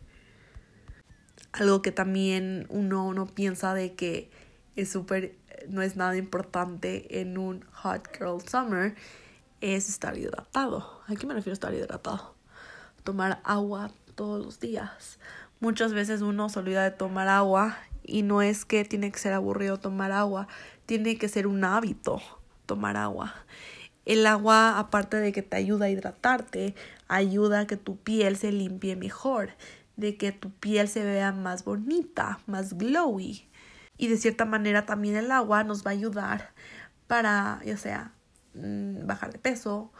Algo 1.53 1.81
que 1.81 1.91
también 1.91 2.65
uno 2.69 3.13
no 3.13 3.27
piensa 3.27 3.73
de 3.73 3.93
que 3.93 4.29
es 4.75 4.91
súper, 4.91 5.35
no 5.69 5.81
es 5.81 5.95
nada 5.95 6.17
importante 6.17 7.21
en 7.21 7.37
un 7.37 7.63
hot 7.71 8.09
girl 8.17 8.41
summer 8.41 8.95
es 9.61 9.87
estar 9.87 10.17
hidratado. 10.17 11.01
¿A 11.07 11.15
qué 11.15 11.25
me 11.25 11.33
refiero 11.33 11.53
a 11.53 11.53
estar 11.53 11.73
hidratado? 11.73 12.35
Tomar 13.03 13.39
agua 13.43 13.91
todos 14.15 14.43
los 14.43 14.59
días. 14.59 15.19
Muchas 15.59 15.93
veces 15.93 16.21
uno 16.21 16.49
se 16.49 16.59
olvida 16.59 16.83
de 16.83 16.91
tomar 16.91 17.29
agua 17.29 17.77
y 18.03 18.23
no 18.23 18.41
es 18.41 18.65
que 18.65 18.83
tiene 18.83 19.11
que 19.11 19.19
ser 19.19 19.33
aburrido 19.33 19.79
tomar 19.79 20.11
agua, 20.11 20.47
tiene 20.85 21.17
que 21.17 21.29
ser 21.29 21.47
un 21.47 21.63
hábito 21.63 22.21
tomar 22.65 22.97
agua. 22.97 23.33
El 24.05 24.27
agua, 24.27 24.79
aparte 24.79 25.17
de 25.17 25.31
que 25.31 25.41
te 25.41 25.55
ayuda 25.55 25.85
a 25.85 25.89
hidratarte, 25.89 26.75
ayuda 27.07 27.61
a 27.61 27.67
que 27.67 27.77
tu 27.77 27.95
piel 27.95 28.35
se 28.35 28.51
limpie 28.51 28.97
mejor, 28.97 29.51
de 29.95 30.17
que 30.17 30.31
tu 30.31 30.51
piel 30.51 30.87
se 30.87 31.03
vea 31.03 31.31
más 31.31 31.63
bonita, 31.63 32.39
más 32.47 32.77
glowy. 32.77 33.47
Y 33.97 34.07
de 34.07 34.17
cierta 34.17 34.45
manera 34.45 34.85
también 34.85 35.15
el 35.15 35.31
agua 35.31 35.63
nos 35.63 35.85
va 35.85 35.91
a 35.91 35.93
ayudar 35.93 36.53
para, 37.07 37.61
ya 37.65 37.77
sea, 37.77 38.13
mm, 38.55 39.05
bajar 39.05 39.31
de 39.31 39.39
peso, 39.39 39.91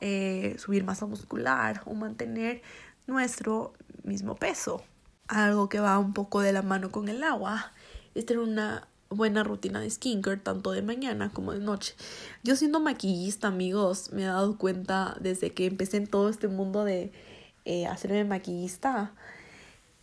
eh, 0.00 0.56
subir 0.58 0.84
masa 0.84 1.06
muscular 1.06 1.82
o 1.86 1.94
mantener 1.94 2.62
nuestro 3.06 3.72
mismo 4.04 4.36
peso. 4.36 4.82
Algo 5.28 5.68
que 5.68 5.80
va 5.80 5.98
un 5.98 6.12
poco 6.12 6.40
de 6.40 6.52
la 6.52 6.62
mano 6.62 6.90
con 6.90 7.08
el 7.08 7.22
agua 7.22 7.72
es 8.14 8.26
tener 8.26 8.42
una 8.42 8.88
buena 9.08 9.44
rutina 9.44 9.80
de 9.80 9.90
skincare, 9.90 10.38
tanto 10.38 10.72
de 10.72 10.82
mañana 10.82 11.30
como 11.32 11.52
de 11.52 11.60
noche. 11.60 11.94
Yo 12.42 12.56
siendo 12.56 12.80
maquillista, 12.80 13.48
amigos, 13.48 14.10
me 14.12 14.22
he 14.22 14.26
dado 14.26 14.58
cuenta 14.58 15.16
desde 15.20 15.52
que 15.52 15.66
empecé 15.66 15.98
en 15.98 16.06
todo 16.06 16.28
este 16.28 16.48
mundo 16.48 16.84
de 16.84 17.12
eh, 17.64 17.86
hacerme 17.86 18.24
maquillista, 18.24 19.14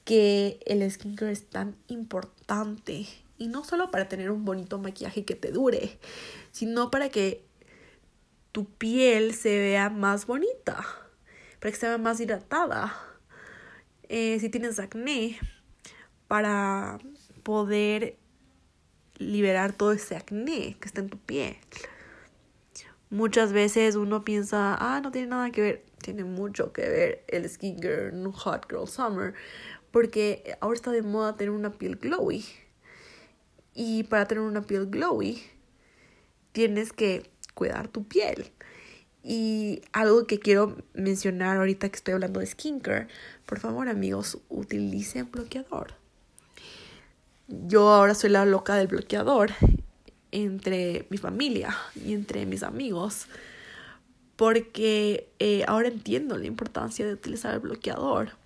que 0.05 0.59
el 0.65 0.89
skincare 0.89 1.31
es 1.31 1.49
tan 1.49 1.75
importante. 1.87 3.05
Y 3.37 3.47
no 3.47 3.63
solo 3.63 3.91
para 3.91 4.07
tener 4.07 4.31
un 4.31 4.45
bonito 4.45 4.77
maquillaje 4.79 5.25
que 5.25 5.35
te 5.35 5.51
dure, 5.51 5.99
sino 6.51 6.91
para 6.91 7.09
que 7.09 7.45
tu 8.51 8.65
piel 8.65 9.33
se 9.33 9.57
vea 9.57 9.89
más 9.89 10.25
bonita, 10.25 10.85
para 11.59 11.71
que 11.71 11.77
se 11.77 11.87
vea 11.87 11.97
más 11.97 12.19
hidratada. 12.19 12.93
Eh, 14.09 14.39
si 14.39 14.49
tienes 14.49 14.79
acné, 14.79 15.37
para 16.27 16.99
poder 17.43 18.17
liberar 19.17 19.73
todo 19.73 19.91
ese 19.91 20.15
acné 20.15 20.77
que 20.79 20.87
está 20.87 21.01
en 21.01 21.09
tu 21.09 21.17
piel. 21.17 21.57
Muchas 23.09 23.53
veces 23.53 23.95
uno 23.95 24.23
piensa, 24.23 24.75
ah, 24.79 25.01
no 25.01 25.11
tiene 25.11 25.27
nada 25.27 25.51
que 25.51 25.61
ver. 25.61 25.88
Tiene 26.01 26.23
mucho 26.23 26.73
que 26.73 26.81
ver 26.89 27.23
el 27.27 27.49
skincare 27.49 28.09
en 28.09 28.31
Hot 28.31 28.65
Girl 28.69 28.87
Summer. 28.87 29.33
Porque 29.91 30.55
ahora 30.61 30.75
está 30.75 30.91
de 30.91 31.01
moda 31.01 31.35
tener 31.35 31.51
una 31.51 31.71
piel 31.71 31.95
glowy. 31.95 32.45
Y 33.73 34.03
para 34.03 34.25
tener 34.25 34.43
una 34.43 34.61
piel 34.61 34.87
glowy, 34.87 35.41
tienes 36.51 36.93
que 36.93 37.29
cuidar 37.53 37.87
tu 37.87 38.07
piel. 38.07 38.51
Y 39.23 39.81
algo 39.91 40.25
que 40.25 40.39
quiero 40.39 40.77
mencionar 40.93 41.57
ahorita 41.57 41.89
que 41.89 41.95
estoy 41.97 42.13
hablando 42.13 42.39
de 42.39 42.45
skincare, 42.45 43.07
por 43.45 43.59
favor 43.59 43.89
amigos, 43.89 44.39
utilicen 44.49 45.29
bloqueador 45.29 45.99
yo 47.49 47.89
ahora 47.89 48.13
soy 48.13 48.29
la 48.29 48.45
loca 48.45 48.75
del 48.75 48.87
bloqueador 48.87 49.51
entre 50.31 51.07
mi 51.09 51.17
familia 51.17 51.75
y 51.95 52.13
entre 52.13 52.45
mis 52.45 52.61
amigos 52.61 53.25
porque 54.39 55.33
eh, 55.39 55.65
ahora 55.67 55.89
entiendo 55.89 56.37
la 56.37 56.45
importancia 56.45 57.05
de 57.05 57.11
utilizar 57.11 57.53
el 57.53 57.59
bloqueador. 57.59 58.37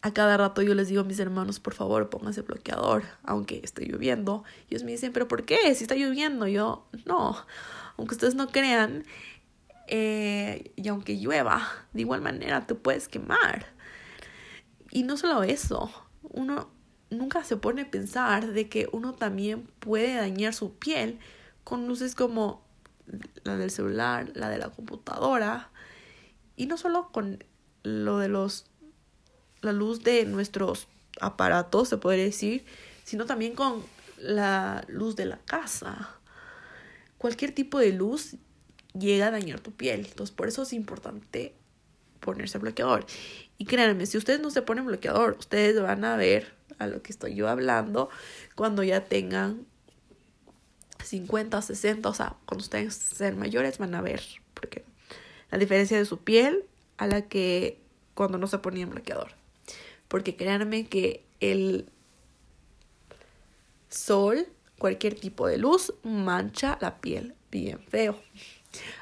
A 0.00 0.12
cada 0.12 0.36
rato 0.36 0.62
yo 0.62 0.76
les 0.76 0.86
digo 0.86 1.00
a 1.00 1.04
mis 1.04 1.18
hermanos, 1.18 1.58
por 1.58 1.74
favor, 1.74 2.08
pónganse 2.08 2.42
bloqueador, 2.42 3.02
aunque 3.24 3.60
esté 3.64 3.84
lloviendo. 3.84 4.44
Y 4.68 4.74
ellos 4.74 4.84
me 4.84 4.92
dicen, 4.92 5.12
pero 5.12 5.26
¿por 5.26 5.44
qué? 5.44 5.74
Si 5.74 5.82
está 5.82 5.96
lloviendo. 5.96 6.46
Yo, 6.46 6.86
no, 7.04 7.36
aunque 7.96 8.14
ustedes 8.14 8.36
no 8.36 8.46
crean, 8.46 9.04
eh, 9.88 10.70
y 10.76 10.86
aunque 10.86 11.18
llueva, 11.18 11.68
de 11.92 12.02
igual 12.02 12.20
manera 12.20 12.64
te 12.64 12.76
puedes 12.76 13.08
quemar. 13.08 13.66
Y 14.92 15.02
no 15.02 15.16
solo 15.16 15.42
eso, 15.42 15.90
uno 16.22 16.70
nunca 17.10 17.42
se 17.42 17.56
pone 17.56 17.82
a 17.82 17.90
pensar 17.90 18.52
de 18.52 18.68
que 18.68 18.86
uno 18.92 19.14
también 19.14 19.66
puede 19.80 20.14
dañar 20.14 20.54
su 20.54 20.74
piel 20.74 21.18
con 21.64 21.88
luces 21.88 22.14
como 22.14 22.63
la 23.42 23.56
del 23.56 23.70
celular, 23.70 24.30
la 24.34 24.48
de 24.48 24.58
la 24.58 24.70
computadora 24.70 25.70
y 26.56 26.66
no 26.66 26.76
solo 26.78 27.10
con 27.12 27.44
lo 27.82 28.18
de 28.18 28.28
los 28.28 28.66
la 29.60 29.72
luz 29.72 30.02
de 30.04 30.24
nuestros 30.26 30.88
aparatos, 31.20 31.88
se 31.88 31.96
podría 31.96 32.24
decir, 32.24 32.64
sino 33.04 33.24
también 33.24 33.54
con 33.54 33.82
la 34.18 34.84
luz 34.88 35.16
de 35.16 35.26
la 35.26 35.38
casa. 35.38 36.10
Cualquier 37.18 37.52
tipo 37.54 37.78
de 37.78 37.92
luz 37.92 38.36
llega 38.98 39.28
a 39.28 39.30
dañar 39.30 39.60
tu 39.60 39.72
piel. 39.72 40.06
Entonces, 40.06 40.34
por 40.34 40.48
eso 40.48 40.62
es 40.62 40.72
importante 40.72 41.54
ponerse 42.20 42.58
bloqueador. 42.58 43.06
Y 43.58 43.64
créanme, 43.64 44.06
si 44.06 44.18
ustedes 44.18 44.40
no 44.40 44.50
se 44.50 44.62
ponen 44.62 44.86
bloqueador, 44.86 45.36
ustedes 45.38 45.80
van 45.80 46.04
a 46.04 46.16
ver 46.16 46.54
a 46.78 46.86
lo 46.86 47.02
que 47.02 47.12
estoy 47.12 47.34
yo 47.34 47.48
hablando 47.48 48.10
cuando 48.54 48.82
ya 48.82 49.04
tengan 49.04 49.66
50, 51.04 51.60
60, 51.62 52.08
o 52.08 52.14
sea, 52.14 52.36
cuando 52.46 52.62
ustedes 52.62 52.94
sean 52.94 53.38
mayores 53.38 53.78
van 53.78 53.94
a 53.94 54.02
ver, 54.02 54.22
porque 54.54 54.84
la 55.50 55.58
diferencia 55.58 55.98
de 55.98 56.04
su 56.04 56.18
piel 56.18 56.64
a 56.96 57.06
la 57.06 57.22
que 57.22 57.78
cuando 58.14 58.38
no 58.38 58.46
se 58.46 58.58
ponía 58.58 58.86
bloqueador. 58.86 59.32
Porque 60.08 60.36
créanme 60.36 60.86
que 60.86 61.24
el 61.40 61.86
sol, 63.88 64.46
cualquier 64.78 65.18
tipo 65.18 65.46
de 65.46 65.58
luz, 65.58 65.94
mancha 66.02 66.78
la 66.80 67.00
piel 67.00 67.34
bien 67.50 67.78
feo. 67.80 68.18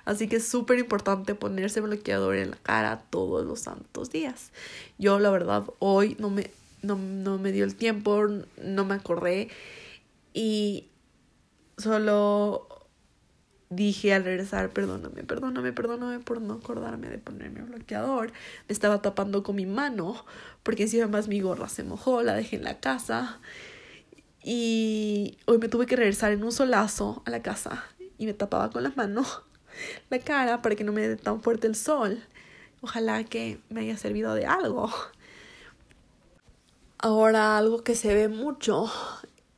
Así 0.04 0.28
que 0.28 0.36
es 0.36 0.48
súper 0.48 0.78
importante 0.78 1.34
ponerse 1.34 1.80
bloqueador 1.80 2.36
en 2.36 2.50
la 2.50 2.56
cara 2.56 3.02
todos 3.10 3.46
los 3.46 3.60
santos 3.60 4.10
días. 4.10 4.52
Yo 4.98 5.18
la 5.18 5.30
verdad 5.30 5.64
hoy 5.78 6.16
no 6.18 6.30
me 6.30 6.50
no, 6.82 6.96
no 6.96 7.38
me 7.38 7.52
dio 7.52 7.64
el 7.64 7.76
tiempo, 7.76 8.26
no 8.60 8.84
me 8.84 8.94
acordé 8.94 9.48
y 10.34 10.86
solo 11.76 12.68
dije 13.74 14.12
al 14.12 14.24
regresar, 14.24 14.70
perdóname, 14.70 15.24
perdóname, 15.24 15.72
perdóname 15.72 16.18
por 16.20 16.40
no 16.40 16.54
acordarme 16.54 17.08
de 17.08 17.18
ponerme 17.18 17.62
bloqueador. 17.62 18.32
Me 18.68 18.72
estaba 18.72 19.00
tapando 19.00 19.42
con 19.42 19.56
mi 19.56 19.66
mano 19.66 20.24
porque 20.62 20.84
encima 20.84 21.06
más 21.08 21.28
mi 21.28 21.40
gorra 21.40 21.68
se 21.68 21.82
mojó, 21.82 22.22
la 22.22 22.34
dejé 22.34 22.56
en 22.56 22.64
la 22.64 22.80
casa. 22.80 23.40
Y 24.44 25.38
hoy 25.46 25.58
me 25.58 25.68
tuve 25.68 25.86
que 25.86 25.96
regresar 25.96 26.32
en 26.32 26.44
un 26.44 26.52
solazo 26.52 27.22
a 27.24 27.30
la 27.30 27.42
casa 27.42 27.84
y 28.18 28.26
me 28.26 28.34
tapaba 28.34 28.70
con 28.70 28.82
la 28.82 28.92
mano 28.94 29.24
la 30.10 30.18
cara 30.18 30.62
para 30.62 30.74
que 30.74 30.84
no 30.84 30.92
me 30.92 31.08
dé 31.08 31.16
tan 31.16 31.40
fuerte 31.40 31.66
el 31.66 31.74
sol. 31.74 32.22
Ojalá 32.80 33.24
que 33.24 33.60
me 33.70 33.82
haya 33.82 33.96
servido 33.96 34.34
de 34.34 34.44
algo. 34.44 34.90
Ahora 36.98 37.56
algo 37.56 37.82
que 37.82 37.94
se 37.94 38.14
ve 38.14 38.28
mucho 38.28 38.90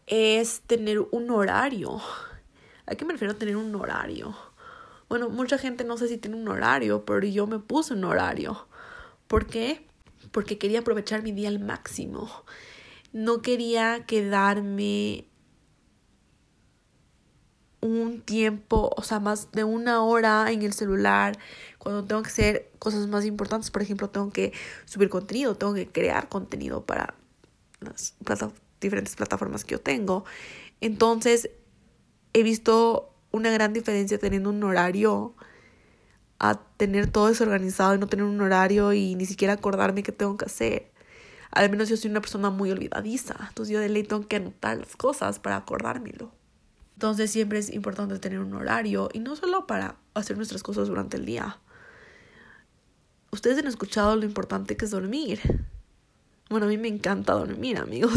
es 0.07 0.62
tener 0.62 1.01
un 1.01 1.31
horario. 1.31 2.01
¿A 2.87 2.95
qué 2.95 3.05
me 3.05 3.12
refiero 3.12 3.35
a 3.35 3.38
tener 3.38 3.57
un 3.57 3.75
horario? 3.75 4.35
Bueno, 5.09 5.29
mucha 5.29 5.59
gente 5.59 5.85
no 5.85 5.97
sé 5.97 6.09
si 6.09 6.19
tiene 6.19 6.37
un 6.37 6.49
horario, 6.49 7.05
pero 7.05 7.27
yo 7.27 7.47
me 7.47 7.59
puse 7.59 7.95
un 7.95 8.05
horario. 8.05 8.69
¿Por 9.29 9.47
qué? 9.47 9.87
Porque 10.33 10.59
quería 10.59 10.81
aprovechar 10.81 11.23
mi 11.23 11.33
día 11.33 11.49
al 11.49 11.61
máximo. 11.61 12.31
No 13.12 13.43
quería 13.43 14.05
quedarme 14.07 15.27
un 17.81 18.23
tiempo, 18.23 18.90
o 18.97 19.03
sea, 19.03 19.21
más 19.21 19.53
de 19.53 19.62
una 19.62 20.03
hora 20.03 20.51
en 20.51 20.62
el 20.62 20.73
celular, 20.73 21.38
cuando 21.79 22.05
tengo 22.05 22.23
que 22.23 22.29
hacer 22.29 22.73
cosas 22.79 23.07
más 23.09 23.27
importantes, 23.27 23.71
por 23.71 23.83
ejemplo, 23.83 24.09
tengo 24.09 24.31
que 24.31 24.53
subir 24.87 25.11
contenido, 25.11 25.55
tengo 25.55 25.75
que 25.75 25.87
crear 25.87 26.31
contenido 26.31 26.87
para 26.87 27.14
las 27.81 28.14
diferentes 28.85 29.16
plataformas 29.16 29.64
que 29.64 29.73
yo 29.73 29.81
tengo. 29.81 30.25
Entonces, 30.81 31.51
he 32.33 32.42
visto 32.42 33.14
una 33.31 33.51
gran 33.51 33.73
diferencia 33.73 34.18
teniendo 34.18 34.51
un 34.51 34.62
horario 34.62 35.35
a 36.38 36.61
tener 36.77 37.11
todo 37.11 37.29
desorganizado 37.29 37.94
y 37.94 37.99
no 37.99 38.07
tener 38.07 38.25
un 38.25 38.40
horario 38.40 38.92
y 38.92 39.14
ni 39.14 39.27
siquiera 39.27 39.55
acordarme 39.55 40.03
qué 40.03 40.12
tengo 40.12 40.37
que 40.37 40.44
hacer. 40.44 40.92
Al 41.51 41.70
menos 41.70 41.88
yo 41.88 41.97
soy 41.97 42.11
una 42.11 42.20
persona 42.20 42.51
muy 42.51 42.70
olvidadiza, 42.70 43.37
entonces 43.49 43.73
yo 43.73 43.81
de 43.81 43.88
ley 43.88 44.03
tengo 44.03 44.27
que 44.27 44.37
anotar 44.37 44.77
las 44.77 44.97
cosas 44.97 45.38
para 45.38 45.57
acordármelo. 45.57 46.33
Entonces 46.94 47.31
siempre 47.31 47.59
es 47.59 47.73
importante 47.73 48.18
tener 48.18 48.40
un 48.40 48.55
horario 48.55 49.09
y 49.12 49.20
no 49.20 49.37
solo 49.37 49.66
para 49.66 49.97
hacer 50.14 50.37
nuestras 50.37 50.62
cosas 50.62 50.88
durante 50.88 51.16
el 51.16 51.25
día. 51.25 51.59
Ustedes 53.31 53.59
han 53.59 53.66
escuchado 53.66 54.14
lo 54.16 54.25
importante 54.25 54.77
que 54.77 54.85
es 54.85 54.90
dormir. 54.90 55.40
Bueno, 56.50 56.66
a 56.66 56.68
mí 56.68 56.76
me 56.76 56.88
encanta 56.88 57.33
dormir, 57.33 57.78
amigos. 57.78 58.12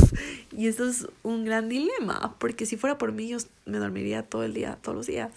Y 0.57 0.67
eso 0.67 0.87
es 0.87 1.07
un 1.23 1.45
gran 1.45 1.69
dilema, 1.69 2.35
porque 2.39 2.65
si 2.65 2.77
fuera 2.77 2.97
por 2.97 3.11
mí, 3.11 3.27
yo 3.29 3.37
me 3.65 3.77
dormiría 3.77 4.23
todo 4.23 4.43
el 4.43 4.53
día, 4.53 4.77
todos 4.81 4.95
los 4.95 5.07
días. 5.07 5.31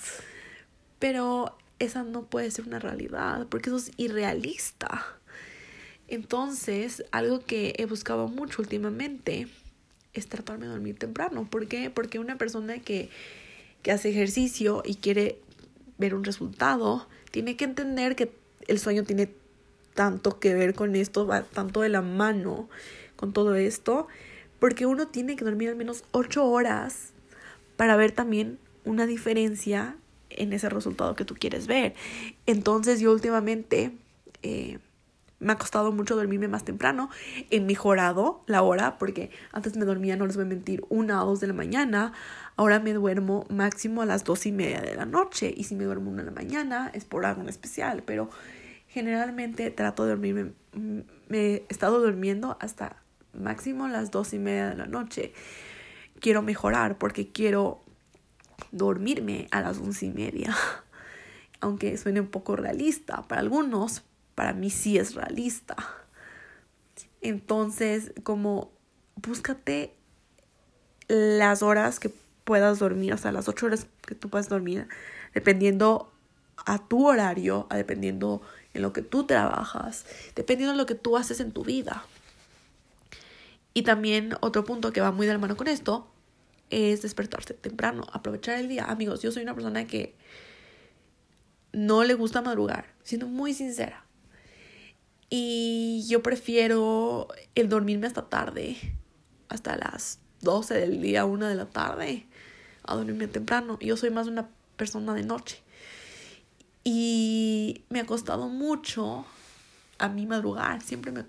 Pero 0.99 1.57
esa 1.79 2.03
no 2.05 2.23
puede 2.23 2.51
ser 2.51 2.67
una 2.67 2.79
realidad, 2.79 3.47
porque 3.49 3.71
eso 3.71 3.77
es 3.77 3.93
irrealista. 3.97 5.05
Entonces, 6.09 7.05
algo 7.13 7.41
que 7.41 7.75
he 7.79 7.87
buscado 7.87 8.29
mucho 8.29 8.63
últimamente 8.63 9.47
es 10.13 10.27
tratarme 10.29 10.67
de 10.67 10.73
dormir 10.73 10.99
temprano. 10.99 11.47
¿Por 11.49 11.69
qué? 11.69 11.91
Porque 11.91 12.19
una 12.19 12.37
persona 12.37 12.81
que, 12.81 13.11
que 13.83 13.93
hace 13.93 14.11
ejercicio 14.11 14.83
y 14.85 14.97
quiere 14.97 15.39
ver 15.99 16.15
un 16.15 16.25
resultado, 16.25 17.07
tiene 17.31 17.57
que 17.57 17.65
entender 17.65 18.17
que 18.17 18.33
el 18.67 18.79
sueño 18.79 19.05
tiene 19.05 19.29
tanto 19.95 20.39
que 20.39 20.55
ver 20.55 20.75
con 20.75 20.97
esto, 20.97 21.27
va 21.27 21.43
tanto 21.43 21.81
de 21.81 21.89
la 21.89 22.03
mano 22.03 22.69
con 23.17 23.33
todo 23.33 23.55
esto, 23.55 24.09
porque 24.59 24.87
uno 24.87 25.09
tiene 25.09 25.37
que 25.37 25.45
dormir 25.45 25.69
al 25.69 25.77
menos 25.77 26.05
ocho 26.13 26.47
horas 26.47 27.13
para 27.77 27.97
ver 27.97 28.13
también 28.13 28.59
una 28.85 29.07
diferencia 29.07 29.97
en 30.31 30.53
ese 30.53 30.69
resultado 30.69 31.15
que 31.17 31.25
tú 31.25 31.35
quieres 31.35 31.67
ver. 31.67 31.95
Entonces 32.47 33.01
yo 33.01 33.13
últimamente 33.13 33.93
eh, 34.43 34.79
me 35.41 35.53
ha 35.53 35.59
costado 35.59 35.91
mucho 35.91 36.15
dormirme 36.15 36.49
más 36.49 36.65
temprano. 36.65 37.11
He 37.51 37.61
mejorado 37.61 38.43
la 38.47 38.63
hora 38.63 38.99
porque 38.99 39.31
antes 39.53 39.77
me 39.77 39.85
dormía, 39.85 40.17
no 40.17 40.27
les 40.27 40.37
voy 40.37 40.45
a 40.45 40.49
mentir, 40.49 40.85
una 40.89 41.25
o 41.25 41.27
dos 41.27 41.41
de 41.41 41.49
la 41.49 41.55
mañana. 41.55 42.13
Ahora 42.57 42.79
me 42.79 42.93
duermo 42.93 43.47
máximo 43.49 44.03
a 44.03 44.07
las 44.07 44.25
dos 44.25 44.45
y 44.47 44.53
media 44.53 44.81
de 44.83 44.95
la 44.95 45.07
noche. 45.07 45.53
Y 45.57 45.65
si 45.65 45.75
me 45.75 45.85
duermo 45.85 46.11
una 46.11 46.23
de 46.23 46.31
la 46.31 46.35
mañana 46.35 46.91
es 46.93 47.07
por 47.07 47.25
algo 47.25 47.41
en 47.41 47.49
especial. 47.49 48.03
Pero 48.05 48.29
generalmente 48.91 49.71
trato 49.71 50.05
de 50.05 50.11
dormirme. 50.11 50.53
Me 51.29 51.55
he 51.55 51.67
estado 51.69 52.01
durmiendo 52.01 52.57
hasta 52.61 52.97
máximo 53.33 53.89
las 53.89 54.11
dos 54.11 54.33
y 54.35 54.39
media 54.39 54.71
de 54.71 54.77
la 54.77 54.87
noche. 54.87 55.33
Quiero 56.21 56.43
mejorar 56.43 56.99
porque 56.99 57.31
quiero 57.31 57.81
dormirme 58.73 59.47
a 59.53 59.61
las 59.61 59.79
once 59.79 60.07
y 60.07 60.11
media. 60.11 60.55
Aunque 61.61 61.97
suene 61.97 62.21
un 62.21 62.29
poco 62.29 62.57
realista 62.57 63.23
para 63.23 63.41
algunos, 63.41 64.03
para 64.35 64.53
mí 64.53 64.71
sí 64.71 64.99
es 64.99 65.15
realista. 65.15 65.77
Entonces, 67.21 68.13
como 68.23 68.73
búscate 69.17 69.95
las 71.07 71.63
horas 71.63 72.01
que 72.01 72.11
puedas 72.45 72.79
dormir, 72.79 73.13
o 73.13 73.19
sea, 73.19 73.31
las 73.31 73.49
ocho 73.49 73.67
horas 73.67 73.87
que 74.07 74.15
tú 74.15 74.31
puedas 74.31 74.49
dormir, 74.49 74.89
dependiendo 75.35 76.10
a 76.67 76.87
tu 76.87 77.07
horario, 77.07 77.67
dependiendo 77.71 78.43
en 78.75 78.83
lo 78.83 78.93
que 78.93 79.03
tú 79.03 79.25
trabajas, 79.25 80.07
dependiendo 80.35 80.73
de 80.73 80.79
lo 80.79 80.87
que 80.87 80.95
tú 80.95 81.17
haces 81.17 81.41
en 81.41 81.53
tu 81.53 81.65
vida. 81.65 82.05
Y 83.75 83.83
también 83.83 84.35
otro 84.41 84.65
punto 84.65 84.93
que 84.93 85.01
va 85.01 85.13
muy 85.13 85.27
de 85.27 85.33
la 85.33 85.39
mano 85.39 85.57
con 85.57 85.69
esto 85.69 86.09
es 86.71 87.03
despertarse 87.03 87.55
temprano, 87.55 88.07
aprovechar 88.13 88.59
el 88.59 88.69
día. 88.69 88.85
Amigos, 88.85 89.23
yo 89.23 89.33
soy 89.33 89.43
una 89.43 89.55
persona 89.55 89.87
que 89.87 90.15
no 91.73 92.05
le 92.05 92.15
gusta 92.15 92.43
madrugar, 92.43 92.87
siendo 93.03 93.27
muy 93.27 93.55
sincera. 93.55 94.05
Y 95.29 96.05
yo 96.09 96.23
prefiero 96.23 97.29
el 97.55 97.69
dormirme 97.69 98.09
hasta 98.09 98.29
tarde, 98.29 98.77
hasta 99.49 99.77
las 99.77 100.19
12 100.41 100.75
del 100.75 101.01
día, 101.01 101.25
1 101.25 101.47
de 101.47 101.55
la 101.55 101.67
tarde, 101.67 102.27
a 102.83 102.97
dormirme 102.97 103.29
temprano. 103.29 103.79
Yo 103.81 103.97
soy 103.97 104.11
más 104.11 104.27
una 104.27 104.49
persona 104.77 105.15
de 105.15 105.23
noche. 105.23 105.63
Y 106.85 107.85
me 107.91 108.01
ha 108.01 108.07
costado 108.07 108.49
mucho 108.49 109.27
a 109.99 110.09
mí 110.09 110.27
madrugar, 110.27 110.81
siempre 110.83 111.13
me... 111.13 111.25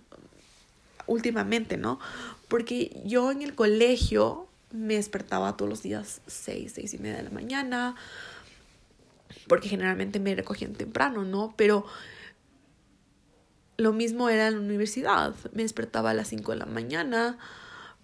últimamente, 1.07 1.77
¿no? 1.77 1.99
Porque 2.47 3.01
yo 3.05 3.31
en 3.31 3.41
el 3.41 3.53
colegio 3.53 4.47
me 4.71 4.95
despertaba 4.95 5.57
todos 5.57 5.69
los 5.69 5.83
días 5.83 6.21
6, 6.27 6.71
6 6.75 6.93
y 6.93 6.97
media 6.99 7.17
de 7.17 7.23
la 7.23 7.29
mañana, 7.29 7.95
porque 9.47 9.67
generalmente 9.67 10.19
me 10.19 10.33
recogían 10.35 10.73
temprano, 10.73 11.25
¿no? 11.25 11.53
Pero 11.57 11.85
lo 13.77 13.93
mismo 13.93 14.29
era 14.29 14.47
en 14.47 14.53
la 14.53 14.59
universidad. 14.61 15.35
Me 15.53 15.63
despertaba 15.63 16.11
a 16.11 16.13
las 16.13 16.29
5 16.29 16.51
de 16.51 16.57
la 16.57 16.65
mañana 16.65 17.37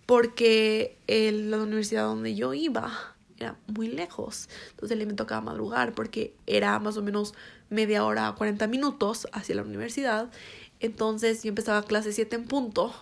porque 0.06 0.98
la 1.08 1.58
universidad 1.58 2.04
donde 2.04 2.36
yo 2.36 2.54
iba 2.54 3.17
era 3.40 3.58
muy 3.68 3.88
lejos. 3.88 4.50
Entonces 4.72 4.98
me 5.06 5.14
tocaba 5.14 5.42
madrugar 5.42 5.94
porque 5.94 6.34
era 6.46 6.80
más 6.80 6.98
o 6.98 7.02
menos 7.02 7.34
media 7.70 8.06
hora, 8.06 8.34
40 8.38 8.68
minutos 8.68 9.28
hacia 9.32 9.56
la 9.56 9.64
universidad. 9.64 10.32
Entonces 10.80 11.44
yo 11.44 11.50
empezaba 11.50 11.84
clase 11.84 12.12
7 12.12 12.36
en 12.36 12.46
punto. 12.46 12.94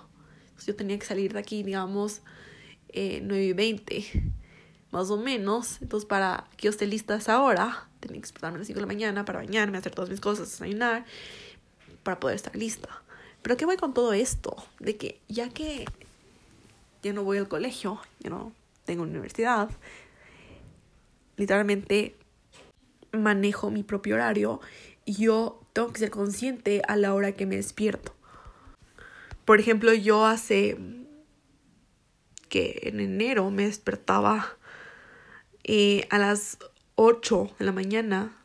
yo 0.66 0.76
tenía 0.76 0.98
que 0.98 1.06
salir 1.06 1.34
de 1.34 1.40
aquí, 1.40 1.64
digamos, 1.64 2.22
eh, 2.90 3.20
9 3.24 3.46
y 3.46 3.54
20, 3.54 4.34
más 4.92 5.10
o 5.10 5.18
menos. 5.18 5.82
Entonces 5.82 6.08
para 6.08 6.48
que 6.58 6.66
yo 6.66 6.70
esté 6.72 6.88
lista 6.88 7.16
a 7.16 7.18
esa 7.18 7.42
hora, 7.42 7.88
tenía 8.00 8.16
que 8.16 8.22
despertarme 8.22 8.58
a 8.58 8.60
las 8.60 8.68
5 8.68 8.78
de 8.78 8.82
la 8.82 8.88
mañana 8.88 9.26
para 9.26 9.40
bañarme, 9.40 9.78
hacer 9.78 9.94
todas 9.94 10.10
mis 10.10 10.22
cosas, 10.22 10.50
desayunar 10.50 11.06
para 12.04 12.20
poder 12.20 12.36
estar 12.36 12.56
lista. 12.56 12.90
Pero 13.42 13.58
¿qué 13.58 13.66
voy 13.66 13.78
con 13.78 13.94
todo 13.94 14.14
esto? 14.14 14.56
De 14.80 14.98
que 14.98 15.20
ya 15.28 15.50
que 15.50 15.86
ya 17.04 17.14
no 17.14 17.24
voy 17.24 17.38
al 17.38 17.48
colegio, 17.48 18.00
ya 18.20 18.32
no 18.32 18.52
tengo 18.86 19.04
universidad, 19.04 19.70
literalmente 21.38 22.16
manejo 23.12 23.72
mi 23.72 23.84
propio 23.84 24.16
horario 24.16 24.60
y 25.06 25.14
yo 25.14 25.62
tengo 25.74 25.92
que 25.94 26.00
ser 26.00 26.10
consciente 26.10 26.82
a 26.88 26.96
la 26.98 27.14
hora 27.14 27.34
que 27.34 27.46
me 27.46 27.56
despierto. 27.56 28.16
Por 29.46 29.60
ejemplo, 29.60 29.94
yo 29.94 30.26
hace 30.26 30.78
que 32.50 32.80
en 32.84 33.00
enero 33.00 33.50
me 33.52 33.64
despertaba 33.64 34.58
eh, 35.64 36.08
a 36.10 36.18
las 36.18 36.58
8 36.96 37.52
de 37.60 37.66
la 37.66 37.72
mañana 37.72 38.36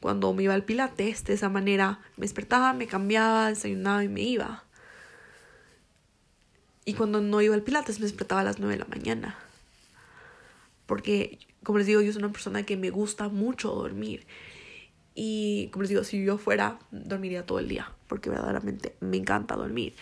cuando 0.00 0.32
me 0.32 0.42
iba 0.42 0.54
al 0.54 0.64
pilates, 0.64 1.24
de 1.24 1.34
esa 1.34 1.48
manera 1.48 2.00
me 2.16 2.22
despertaba, 2.22 2.72
me 2.72 2.86
cambiaba, 2.86 3.48
desayunaba 3.48 4.02
y 4.02 4.08
me 4.08 4.22
iba. 4.22 4.64
Y 6.86 6.94
cuando 6.94 7.20
no 7.20 7.40
iba 7.42 7.54
al 7.54 7.62
pilates 7.62 8.00
me 8.00 8.06
despertaba 8.06 8.40
a 8.40 8.44
las 8.44 8.58
9 8.58 8.74
de 8.74 8.78
la 8.78 8.86
mañana. 8.86 9.38
Porque, 10.90 11.38
como 11.62 11.78
les 11.78 11.86
digo, 11.86 12.00
yo 12.00 12.12
soy 12.12 12.20
una 12.20 12.32
persona 12.32 12.64
que 12.64 12.76
me 12.76 12.90
gusta 12.90 13.28
mucho 13.28 13.70
dormir. 13.70 14.26
Y, 15.14 15.68
como 15.70 15.84
les 15.84 15.90
digo, 15.90 16.02
si 16.02 16.24
yo 16.24 16.36
fuera, 16.36 16.80
dormiría 16.90 17.46
todo 17.46 17.60
el 17.60 17.68
día. 17.68 17.94
Porque 18.08 18.28
verdaderamente 18.28 18.96
me 18.98 19.16
encanta 19.16 19.54
dormir. 19.54 19.94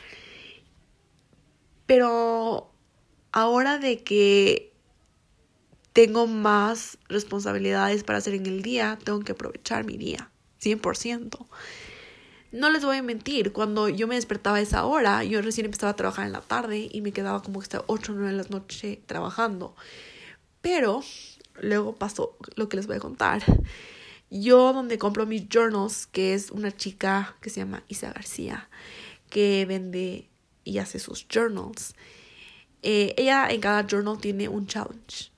Pero 1.85 2.73
ahora 3.33 3.77
de 3.77 4.03
que 4.03 4.73
tengo 5.93 6.27
más 6.27 6.97
responsabilidades 7.11 8.03
para 8.03 8.17
hacer 8.17 8.33
en 8.33 8.47
el 8.47 8.63
día, 8.63 8.99
tengo 9.05 9.21
que 9.21 9.33
aprovechar 9.33 9.85
mi 9.85 9.99
día, 9.99 10.31
100%. 10.63 11.47
No 12.53 12.71
les 12.71 12.83
voy 12.83 12.97
a 12.97 13.03
mentir, 13.03 13.53
cuando 13.53 13.91
yo 13.91 14.09
me 14.09 14.15
despertaba 14.15 14.57
a 14.57 14.63
esa 14.63 14.87
hora, 14.87 15.23
yo 15.23 15.43
recién 15.43 15.67
empezaba 15.67 15.93
a 15.93 15.97
trabajar 15.97 16.25
en 16.25 16.33
la 16.33 16.41
tarde 16.41 16.89
y 16.91 17.03
me 17.03 17.13
quedaba 17.13 17.43
como 17.43 17.61
hasta 17.61 17.85
8 17.89 18.13
o 18.13 18.15
9 18.15 18.33
de 18.35 18.43
la 18.43 18.49
noche 18.49 19.03
trabajando. 19.05 19.77
Pero 20.61 21.03
luego 21.61 21.95
pasó 21.97 22.37
lo 22.57 22.69
que 22.69 22.77
les 22.77 22.87
voy 22.87 22.97
a 22.97 23.01
contar. 23.01 23.43
Yo 24.31 24.73
donde 24.73 24.99
compro 24.99 25.27
mis 25.27 25.49
journals, 25.49 26.07
que 26.07 26.35
es 26.35 26.51
una 26.51 26.77
chica 26.77 27.37
que 27.41 27.51
se 27.51 27.61
llama 27.61 27.83
Isa 27.89 28.13
García, 28.13 28.69
que 29.31 29.65
vende 29.67 30.29
y 30.65 30.79
hace 30.79 30.99
sus 30.99 31.27
journals. 31.29 31.95
Eh, 32.83 33.15
ella 33.17 33.49
en 33.49 33.61
cada 33.61 33.87
journal 33.87 34.19
tiene 34.19 34.49
un 34.49 34.67
challenge. 34.67 35.31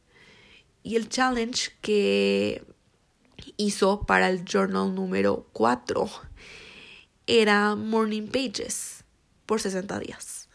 Y 0.83 0.97
el 0.97 1.09
challenge 1.09 1.73
que 1.81 2.65
hizo 3.57 4.03
para 4.07 4.29
el 4.29 4.45
journal 4.45 4.95
número 4.95 5.47
4 5.53 6.11
era 7.27 7.77
Morning 7.77 8.27
Pages 8.27 9.05
por 9.47 9.61
60 9.61 9.99
días. 10.01 10.49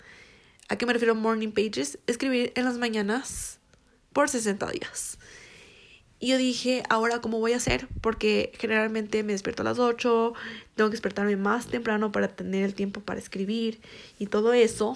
¿A 0.68 0.78
qué 0.78 0.86
me 0.86 0.94
refiero 0.94 1.16
Morning 1.16 1.52
Pages? 1.52 2.00
Escribir 2.08 2.52
en 2.56 2.66
las 2.66 2.78
mañanas 2.78 3.60
por 4.16 4.30
60 4.30 4.72
días. 4.72 5.20
Y 6.22 6.30
yo 6.30 6.38
dije, 6.38 6.84
ahora 6.90 7.20
cómo 7.20 7.40
voy 7.40 7.52
a 7.52 7.58
hacer, 7.58 7.90
porque 8.00 8.54
generalmente 8.58 9.22
me 9.24 9.34
despierto 9.34 9.62
a 9.62 9.66
las 9.66 9.78
8, 9.78 10.34
tengo 10.74 10.90
que 10.90 10.94
despertarme 10.94 11.36
más 11.36 11.68
temprano 11.68 12.14
para 12.14 12.30
tener 12.30 12.64
el 12.64 12.74
tiempo 12.74 13.02
para 13.02 13.20
escribir 13.20 13.82
y 14.18 14.28
todo 14.28 14.54
eso. 14.54 14.96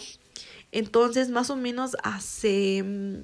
Entonces, 0.72 1.30
más 1.30 1.50
o 1.50 1.58
menos 1.58 1.98
hace 2.02 2.82
mm, 2.82 3.24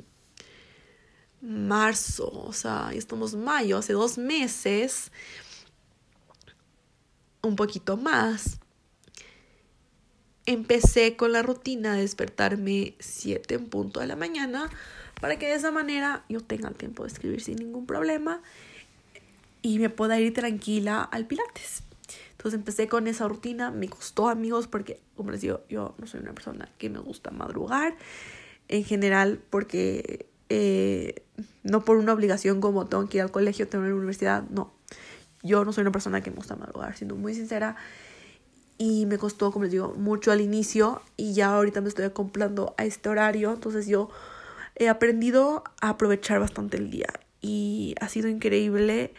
marzo, 1.41 2.29
o 2.29 2.51
sea, 2.51 2.91
estamos 2.93 3.33
mayo, 3.33 3.77
hace 3.77 3.93
dos 3.93 4.17
meses, 4.17 5.13
un 7.41 7.55
poquito 7.55 7.95
más, 7.95 8.59
empecé 10.45 11.15
con 11.15 11.31
la 11.31 11.41
rutina 11.41 11.93
de 11.93 12.01
despertarme 12.01 12.95
7 12.99 13.55
en 13.55 13.69
punto 13.69 14.01
de 14.01 14.07
la 14.07 14.17
mañana 14.17 14.69
para 15.21 15.37
que 15.37 15.47
de 15.47 15.55
esa 15.55 15.71
manera 15.71 16.23
yo 16.29 16.41
tenga 16.41 16.69
el 16.69 16.75
tiempo 16.75 17.03
de 17.03 17.09
escribir 17.09 17.41
sin 17.41 17.57
ningún 17.57 17.85
problema 17.85 18.41
y 19.61 19.79
me 19.79 19.89
pueda 19.89 20.19
ir 20.19 20.33
tranquila 20.33 21.01
al 21.01 21.25
Pilates. 21.25 21.83
Entonces 22.31 22.59
empecé 22.59 22.87
con 22.87 23.07
esa 23.07 23.27
rutina, 23.27 23.71
me 23.71 23.89
costó 23.89 24.29
amigos 24.29 24.67
porque, 24.67 24.99
como 25.15 25.31
les 25.31 25.41
digo, 25.41 25.61
yo 25.69 25.95
no 25.97 26.05
soy 26.05 26.19
una 26.19 26.33
persona 26.33 26.69
que 26.77 26.89
me 26.89 26.99
gusta 26.99 27.31
madrugar 27.31 27.95
en 28.67 28.83
general 28.83 29.39
porque 29.49 30.27
eh, 30.49 31.23
no 31.63 31.83
por 31.83 31.97
una 31.97 32.13
obligación 32.13 32.61
como 32.61 32.85
tengo 32.85 33.07
que 33.09 33.17
ir 33.17 33.23
al 33.23 33.31
colegio, 33.31 33.67
tengo 33.67 33.83
que 33.83 33.87
ir 33.87 33.91
a 33.91 33.95
la 33.95 33.97
universidad, 33.97 34.43
no. 34.49 34.71
Yo 35.41 35.65
no 35.65 35.73
soy 35.73 35.81
una 35.81 35.91
persona 35.91 36.21
que 36.21 36.29
me 36.29 36.37
gusta 36.37 36.55
madrugar, 36.55 36.95
siendo 36.95 37.15
muy 37.15 37.33
sincera. 37.33 37.75
Y 38.77 39.05
me 39.05 39.17
costó, 39.17 39.51
como 39.51 39.63
les 39.63 39.71
digo, 39.71 39.93
mucho 39.97 40.31
al 40.31 40.41
inicio 40.41 41.01
y 41.17 41.33
ya 41.33 41.55
ahorita 41.55 41.81
me 41.81 41.87
estoy 41.87 42.05
acoplando 42.05 42.75
a 42.77 42.85
este 42.85 43.09
horario. 43.09 43.53
Entonces 43.53 43.87
yo 43.87 44.09
he 44.75 44.89
aprendido 44.89 45.63
a 45.81 45.89
aprovechar 45.89 46.39
bastante 46.39 46.77
el 46.77 46.91
día 46.91 47.07
y 47.41 47.95
ha 48.01 48.09
sido 48.09 48.27
increíble 48.27 49.13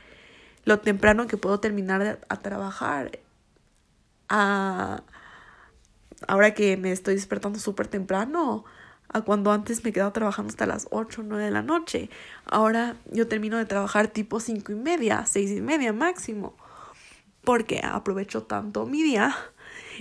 lo 0.64 0.80
temprano 0.80 1.26
que 1.26 1.36
puedo 1.36 1.60
terminar 1.60 2.20
a 2.28 2.36
trabajar. 2.40 3.18
Ahora 4.28 5.02
que 6.54 6.76
me 6.76 6.92
estoy 6.92 7.14
despertando 7.14 7.58
súper 7.58 7.88
temprano, 7.88 8.64
a 9.08 9.20
cuando 9.20 9.52
antes 9.52 9.84
me 9.84 9.92
quedaba 9.92 10.12
trabajando 10.12 10.50
hasta 10.50 10.66
las 10.66 10.88
8 10.90 11.20
o 11.20 11.24
9 11.24 11.44
de 11.44 11.50
la 11.50 11.62
noche. 11.62 12.10
Ahora 12.44 12.96
yo 13.10 13.28
termino 13.28 13.56
de 13.56 13.64
trabajar 13.64 14.08
tipo 14.08 14.40
5 14.40 14.72
y 14.72 14.74
media, 14.74 15.24
6 15.24 15.52
y 15.52 15.60
media 15.60 15.92
máximo. 15.92 16.56
Porque 17.44 17.80
aprovecho 17.84 18.42
tanto 18.42 18.86
mi 18.86 19.04
día 19.04 19.36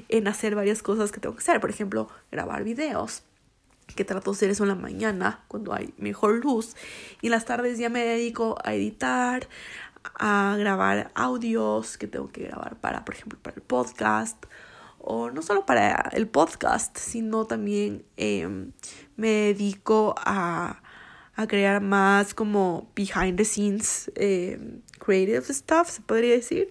en 0.10 0.28
hacer 0.28 0.56
varias 0.56 0.82
cosas 0.82 1.12
que 1.12 1.20
tengo 1.20 1.36
que 1.36 1.42
hacer. 1.42 1.62
Por 1.62 1.70
ejemplo, 1.70 2.10
grabar 2.32 2.64
videos 2.64 3.22
que 3.96 4.04
trato 4.04 4.32
de 4.32 4.36
hacer 4.36 4.50
eso 4.50 4.64
en 4.64 4.70
la 4.70 4.76
mañana 4.76 5.44
cuando 5.48 5.74
hay 5.74 5.94
mejor 5.98 6.44
luz 6.44 6.76
y 7.22 7.28
en 7.28 7.32
las 7.32 7.46
tardes 7.46 7.78
ya 7.78 7.90
me 7.90 8.04
dedico 8.04 8.58
a 8.64 8.74
editar, 8.74 9.48
a 10.20 10.56
grabar 10.58 11.12
audios 11.16 11.98
que 11.98 12.08
tengo 12.08 12.32
que 12.32 12.44
grabar 12.44 12.78
para, 12.80 13.06
por 13.06 13.16
ejemplo, 13.16 13.40
para 13.42 13.56
el 13.56 13.62
podcast 13.62 14.46
o 15.00 15.30
no 15.30 15.42
solo 15.42 15.66
para 15.66 16.10
el 16.14 16.28
podcast, 16.28 16.98
sino 16.98 17.46
también 17.46 18.04
em, 18.18 18.72
me 19.16 19.30
dedico 19.30 20.16
a, 20.18 20.82
a, 21.36 21.48
crear 21.48 21.80
más 21.82 22.34
como 22.34 22.92
behind 22.96 23.38
the 23.38 23.46
scenes 23.46 24.12
em, 24.16 24.82
creative 25.00 25.54
stuff, 25.54 25.90
se 25.90 26.02
podría 26.02 26.34
decir. 26.34 26.70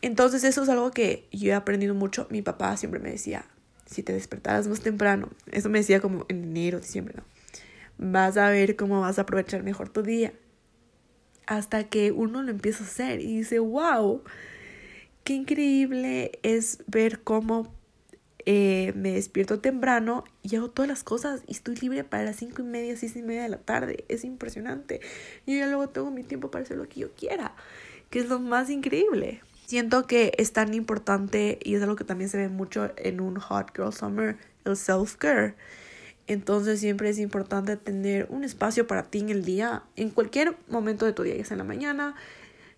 Entonces 0.00 0.44
eso 0.44 0.62
es 0.62 0.68
algo 0.68 0.90
que 0.90 1.28
yo 1.30 1.50
he 1.50 1.54
aprendido 1.54 1.94
mucho. 1.94 2.26
Mi 2.30 2.40
papá 2.40 2.76
siempre 2.76 3.00
me 3.00 3.10
decía, 3.10 3.44
si 3.86 4.02
te 4.02 4.12
despertaras 4.12 4.68
más 4.68 4.80
temprano, 4.80 5.30
eso 5.50 5.70
me 5.70 5.78
decía 5.78 6.00
como 6.00 6.26
en 6.28 6.44
enero, 6.44 6.80
diciembre, 6.80 7.14
¿no? 7.16 7.24
Vas 7.98 8.36
a 8.36 8.50
ver 8.50 8.76
cómo 8.76 9.00
vas 9.00 9.18
a 9.18 9.22
aprovechar 9.22 9.62
mejor 9.62 9.88
tu 9.88 10.02
día. 10.02 10.34
Hasta 11.46 11.84
que 11.84 12.12
uno 12.12 12.42
lo 12.42 12.50
empieza 12.50 12.84
a 12.84 12.86
hacer 12.86 13.20
y 13.20 13.38
dice, 13.38 13.60
wow, 13.60 14.22
qué 15.24 15.34
increíble 15.34 16.38
es 16.42 16.82
ver 16.86 17.22
cómo 17.22 17.72
eh, 18.48 18.92
me 18.94 19.12
despierto 19.12 19.58
temprano 19.58 20.22
y 20.42 20.54
hago 20.54 20.70
todas 20.70 20.88
las 20.88 21.02
cosas 21.02 21.42
y 21.48 21.52
estoy 21.52 21.74
libre 21.76 22.04
para 22.04 22.22
las 22.22 22.36
cinco 22.36 22.62
y 22.62 22.64
media, 22.64 22.96
seis 22.96 23.16
y 23.16 23.22
media 23.22 23.42
de 23.42 23.48
la 23.48 23.58
tarde. 23.58 24.04
Es 24.08 24.24
impresionante. 24.24 25.00
Yo 25.46 25.56
ya 25.56 25.66
luego 25.66 25.88
tengo 25.88 26.10
mi 26.10 26.22
tiempo 26.22 26.50
para 26.50 26.64
hacer 26.64 26.76
lo 26.76 26.88
que 26.88 27.00
yo 27.00 27.12
quiera, 27.12 27.56
que 28.10 28.20
es 28.20 28.28
lo 28.28 28.38
más 28.38 28.70
increíble. 28.70 29.40
Siento 29.66 30.06
que 30.06 30.32
es 30.38 30.52
tan 30.52 30.74
importante 30.74 31.58
y 31.60 31.74
es 31.74 31.82
algo 31.82 31.96
que 31.96 32.04
también 32.04 32.30
se 32.30 32.36
ve 32.36 32.48
mucho 32.48 32.92
en 32.96 33.20
un 33.20 33.34
Hot 33.34 33.72
Girl 33.74 33.92
Summer, 33.92 34.36
el 34.64 34.76
self-care. 34.76 35.56
Entonces 36.28 36.78
siempre 36.78 37.08
es 37.08 37.18
importante 37.18 37.76
tener 37.76 38.28
un 38.30 38.44
espacio 38.44 38.86
para 38.86 39.02
ti 39.02 39.18
en 39.18 39.30
el 39.30 39.44
día, 39.44 39.82
en 39.96 40.10
cualquier 40.10 40.56
momento 40.68 41.04
de 41.04 41.12
tu 41.12 41.24
día, 41.24 41.34
ya 41.34 41.44
sea 41.44 41.56
en 41.56 41.58
la 41.58 41.64
mañana, 41.64 42.14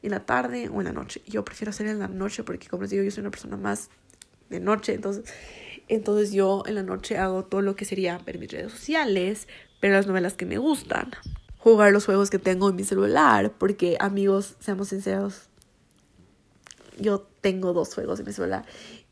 en 0.03 0.12
la 0.12 0.24
tarde 0.24 0.70
o 0.70 0.81
en 0.81 0.87
la 0.87 0.92
noche. 0.92 1.20
Yo 1.27 1.44
prefiero 1.44 1.68
hacer 1.68 1.88
en 1.88 1.98
la 1.98 2.09
noche 2.09 2.42
porque 2.42 2.68
como 2.68 2.85
les 2.85 2.90
digo, 2.90 3.03
yo 3.03 3.11
soy 3.11 3.20
una 3.20 3.33
persona 3.33 3.59
más 3.59 3.90
de 4.48 4.59
noche, 4.59 4.94
entonces, 4.94 5.31
entonces 5.88 6.33
yo 6.33 6.62
en 6.64 6.74
la 6.74 6.83
noche 6.83 7.18
hago 7.18 7.44
todo 7.44 7.61
lo 7.61 7.77
que 7.77 7.85
sería 7.85 8.16
ver 8.16 8.38
mis 8.38 8.51
redes 8.51 8.72
sociales, 8.72 9.46
ver 9.83 9.92
las 9.92 10.07
novelas 10.07 10.33
que 10.33 10.46
me 10.46 10.57
gustan, 10.57 11.11
jugar 11.59 11.92
los 11.92 12.07
juegos 12.07 12.31
que 12.31 12.38
tengo 12.38 12.70
en 12.70 12.77
mi 12.77 12.85
celular, 12.85 13.53
porque 13.59 13.98
amigos, 14.01 14.57
seamos 14.59 14.88
sinceros, 14.88 15.48
yo 17.01 17.27
tengo 17.41 17.73
dos 17.73 17.95
juegos 17.95 18.21
en 18.21 18.27
mi 18.27 18.33
celular 18.33 18.65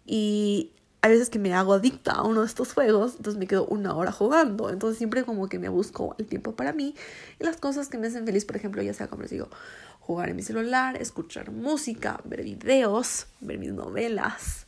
y 0.04 0.72
hay 1.02 1.12
veces 1.12 1.30
que 1.30 1.38
me 1.38 1.54
hago 1.54 1.74
adicta 1.74 2.12
a 2.12 2.22
uno 2.22 2.40
de 2.40 2.46
estos 2.46 2.72
juegos, 2.72 3.14
entonces 3.16 3.38
me 3.38 3.46
quedo 3.46 3.64
una 3.66 3.94
hora 3.94 4.10
jugando, 4.12 4.70
entonces 4.70 4.98
siempre 4.98 5.24
como 5.24 5.48
que 5.48 5.58
me 5.58 5.68
busco 5.68 6.16
el 6.18 6.26
tiempo 6.26 6.56
para 6.56 6.72
mí 6.72 6.94
y 7.38 7.44
las 7.44 7.58
cosas 7.58 7.88
que 7.88 7.98
me 7.98 8.08
hacen 8.08 8.26
feliz, 8.26 8.44
por 8.44 8.56
ejemplo, 8.56 8.82
ya 8.82 8.92
sea 8.92 9.08
como 9.08 9.22
les 9.22 9.30
digo, 9.30 9.48
jugar 10.00 10.30
en 10.30 10.36
mi 10.36 10.42
celular, 10.42 11.00
escuchar 11.00 11.50
música, 11.52 12.20
ver 12.24 12.42
videos, 12.42 13.26
ver 13.40 13.58
mis 13.58 13.72
novelas, 13.72 14.66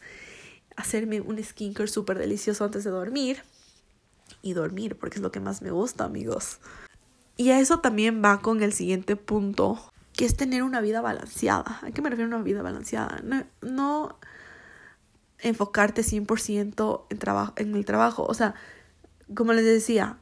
hacerme 0.77 1.21
un 1.21 1.43
skincare 1.43 1.89
súper 1.89 2.19
delicioso 2.19 2.65
antes 2.65 2.85
de 2.85 2.91
dormir 2.91 3.43
y 4.43 4.53
dormir, 4.53 4.97
porque 4.97 5.17
es 5.17 5.23
lo 5.23 5.33
que 5.33 5.41
más 5.41 5.63
me 5.63 5.71
gusta, 5.71 6.05
amigos. 6.05 6.59
Y 7.37 7.51
a 7.51 7.61
eso 7.61 7.81
también 7.81 8.23
va 8.23 8.41
con 8.41 8.63
el 8.63 8.73
siguiente 8.73 9.17
punto, 9.17 9.81
que 10.19 10.25
es 10.25 10.37
tener 10.37 10.65
una 10.65 10.81
vida 10.81 11.01
balanceada. 11.01 11.79
¿A 11.81 11.93
qué 11.93 12.03
me 12.03 12.11
refiero 12.11 12.29
a 12.33 12.35
una 12.35 12.45
vida 12.45 12.61
balanceada? 12.61 13.23
No, 13.63 14.19
enfocarte 15.39 16.03
100% 16.03 17.05
en, 17.09 17.69
en 17.69 17.77
el 17.77 17.85
trabajo. 17.85 18.25
O 18.25 18.35
sea, 18.35 18.57
como 19.33 19.53
les 19.53 19.65
decía, 19.65 20.17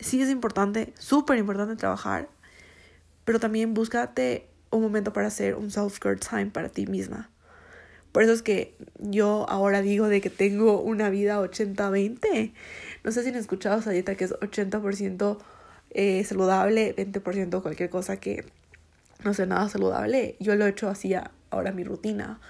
sí 0.00 0.20
es 0.20 0.28
importante, 0.28 0.92
súper 0.98 1.38
importante 1.38 1.76
trabajar, 1.76 2.28
pero 3.24 3.38
también 3.38 3.74
búscate 3.74 4.48
un 4.72 4.82
momento 4.82 5.12
para 5.12 5.28
hacer 5.28 5.54
un 5.54 5.70
self-care 5.70 6.18
time 6.18 6.46
para 6.46 6.68
ti 6.68 6.86
misma. 6.86 7.30
Por 8.10 8.24
eso 8.24 8.32
es 8.32 8.42
que 8.42 8.74
yo 8.98 9.46
ahora 9.48 9.82
digo 9.82 10.08
de 10.08 10.20
que 10.20 10.30
tengo 10.30 10.80
una 10.80 11.10
vida 11.10 11.40
80-20. 11.40 12.52
No 13.04 13.12
sé 13.12 13.22
si 13.22 13.28
han 13.28 13.36
escuchado 13.36 13.78
esa 13.78 13.92
que 13.92 14.24
es 14.24 14.32
80% 14.32 15.38
eh, 15.90 16.24
saludable, 16.24 16.96
20% 16.96 17.62
cualquier 17.62 17.88
cosa 17.88 18.16
que 18.16 18.44
no 19.24 19.34
sé, 19.34 19.46
nada 19.46 19.68
saludable. 19.68 20.36
Yo 20.40 20.54
lo 20.56 20.66
he 20.66 20.70
hecho 20.70 20.88
así 20.88 21.14
ahora 21.50 21.72
mi 21.72 21.84
rutina. 21.84 22.40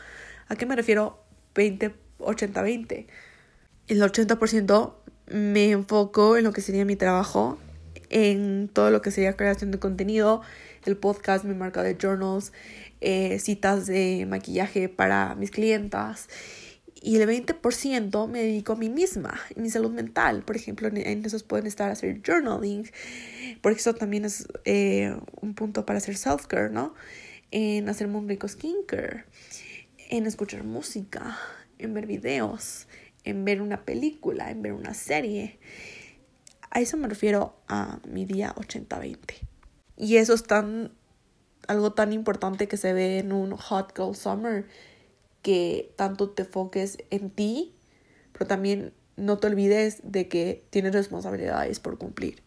¿A 0.48 0.56
qué 0.56 0.66
me 0.66 0.76
refiero 0.76 1.22
20, 1.54 1.94
80, 2.18 2.62
20? 2.62 3.06
El 3.88 4.02
80% 4.02 4.94
me 5.28 5.70
enfoco 5.70 6.36
en 6.36 6.44
lo 6.44 6.52
que 6.52 6.60
sería 6.60 6.84
mi 6.84 6.96
trabajo, 6.96 7.58
en 8.10 8.68
todo 8.72 8.90
lo 8.90 9.02
que 9.02 9.10
sería 9.10 9.36
creación 9.36 9.70
de 9.70 9.78
contenido, 9.78 10.42
el 10.84 10.96
podcast, 10.96 11.44
mi 11.44 11.54
marca 11.54 11.82
de 11.82 11.96
journals, 12.00 12.52
eh, 13.00 13.38
citas 13.38 13.86
de 13.86 14.26
maquillaje 14.28 14.88
para 14.88 15.34
mis 15.34 15.50
clientas 15.50 16.28
y 17.02 17.16
el 17.16 17.28
20% 17.28 18.28
me 18.28 18.42
dedico 18.44 18.74
a 18.74 18.76
mí 18.76 18.88
misma, 18.88 19.30
a 19.30 19.60
mi 19.60 19.70
salud 19.70 19.90
mental. 19.90 20.44
Por 20.44 20.54
ejemplo, 20.54 20.88
en 20.88 21.26
esos 21.26 21.42
pueden 21.42 21.66
estar 21.66 21.90
hacer 21.90 22.22
journaling, 22.24 22.88
porque 23.60 23.80
eso 23.80 23.92
también 23.94 24.24
es 24.24 24.46
eh, 24.64 25.16
un 25.40 25.54
punto 25.54 25.84
para 25.84 25.98
hacer 25.98 26.16
self-care, 26.16 26.70
¿no? 26.70 26.94
En 27.50 27.88
hacer 27.88 28.06
un 28.06 28.28
rico 28.28 28.46
skincare, 28.46 29.24
en 30.10 30.26
escuchar 30.26 30.62
música, 30.62 31.36
en 31.78 31.92
ver 31.92 32.06
videos, 32.06 32.86
en 33.24 33.44
ver 33.44 33.60
una 33.62 33.84
película, 33.84 34.52
en 34.52 34.62
ver 34.62 34.72
una 34.72 34.94
serie. 34.94 35.58
A 36.70 36.80
eso 36.80 36.96
me 36.96 37.08
refiero 37.08 37.56
a 37.66 37.98
mi 38.08 38.26
día 38.26 38.54
80-20. 38.54 39.18
Y 39.96 40.18
eso 40.18 40.34
es 40.34 40.44
tan, 40.44 40.92
algo 41.66 41.94
tan 41.94 42.12
importante 42.12 42.68
que 42.68 42.76
se 42.76 42.92
ve 42.92 43.18
en 43.18 43.32
un 43.32 43.56
Hot 43.56 43.92
Girl 43.96 44.14
Summer 44.14 44.66
que 45.42 45.92
tanto 45.96 46.30
te 46.30 46.42
enfoques 46.42 46.98
en 47.10 47.30
ti, 47.30 47.74
pero 48.32 48.46
también 48.46 48.92
no 49.16 49.38
te 49.38 49.48
olvides 49.48 50.00
de 50.04 50.28
que 50.28 50.64
tienes 50.70 50.92
responsabilidades 50.92 51.80
por 51.80 51.98
cumplir. 51.98 52.42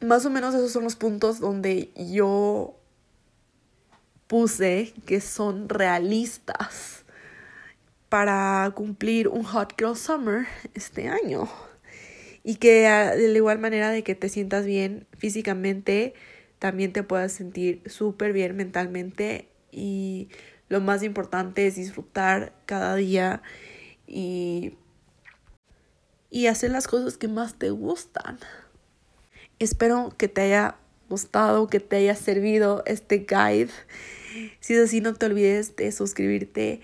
Más 0.00 0.26
o 0.26 0.30
menos 0.30 0.54
esos 0.54 0.72
son 0.72 0.84
los 0.84 0.96
puntos 0.96 1.40
donde 1.40 1.90
yo 1.96 2.76
puse 4.26 4.92
que 5.06 5.20
son 5.20 5.68
realistas 5.68 7.04
para 8.08 8.70
cumplir 8.74 9.28
un 9.28 9.44
Hot 9.44 9.74
Girl 9.78 9.96
Summer 9.96 10.46
este 10.74 11.08
año. 11.08 11.48
Y 12.42 12.56
que 12.56 12.86
ah, 12.86 13.14
de 13.14 13.28
la 13.28 13.36
igual 13.36 13.58
manera 13.58 13.90
de 13.90 14.02
que 14.02 14.14
te 14.14 14.28
sientas 14.28 14.64
bien 14.64 15.06
físicamente, 15.16 16.14
también 16.58 16.92
te 16.92 17.02
puedas 17.02 17.32
sentir 17.32 17.82
súper 17.86 18.32
bien 18.32 18.56
mentalmente 18.56 19.48
y 19.72 20.28
lo 20.70 20.80
más 20.80 21.02
importante 21.02 21.66
es 21.66 21.74
disfrutar 21.74 22.54
cada 22.64 22.94
día 22.94 23.42
y, 24.06 24.76
y 26.30 26.46
hacer 26.46 26.70
las 26.70 26.86
cosas 26.86 27.18
que 27.18 27.28
más 27.28 27.58
te 27.58 27.70
gustan. 27.70 28.38
Espero 29.58 30.14
que 30.16 30.28
te 30.28 30.42
haya 30.42 30.76
gustado, 31.10 31.66
que 31.66 31.80
te 31.80 31.96
haya 31.96 32.14
servido 32.14 32.84
este 32.86 33.26
guide. 33.28 33.70
Si 34.60 34.74
es 34.74 34.84
así, 34.84 35.00
no 35.00 35.12
te 35.12 35.26
olvides 35.26 35.74
de 35.74 35.90
suscribirte 35.90 36.80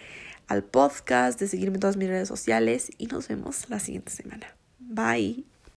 al 0.49 0.65
podcast, 0.65 1.39
de 1.39 1.47
seguirme 1.47 1.77
en 1.77 1.81
todas 1.81 1.97
mis 1.97 2.09
redes 2.09 2.27
sociales 2.27 2.91
y 2.99 3.07
nos 3.07 3.29
vemos 3.29 3.71
la 3.71 3.79
siguiente 3.79 4.11
semana. 4.11 4.49
Bye. 4.81 5.56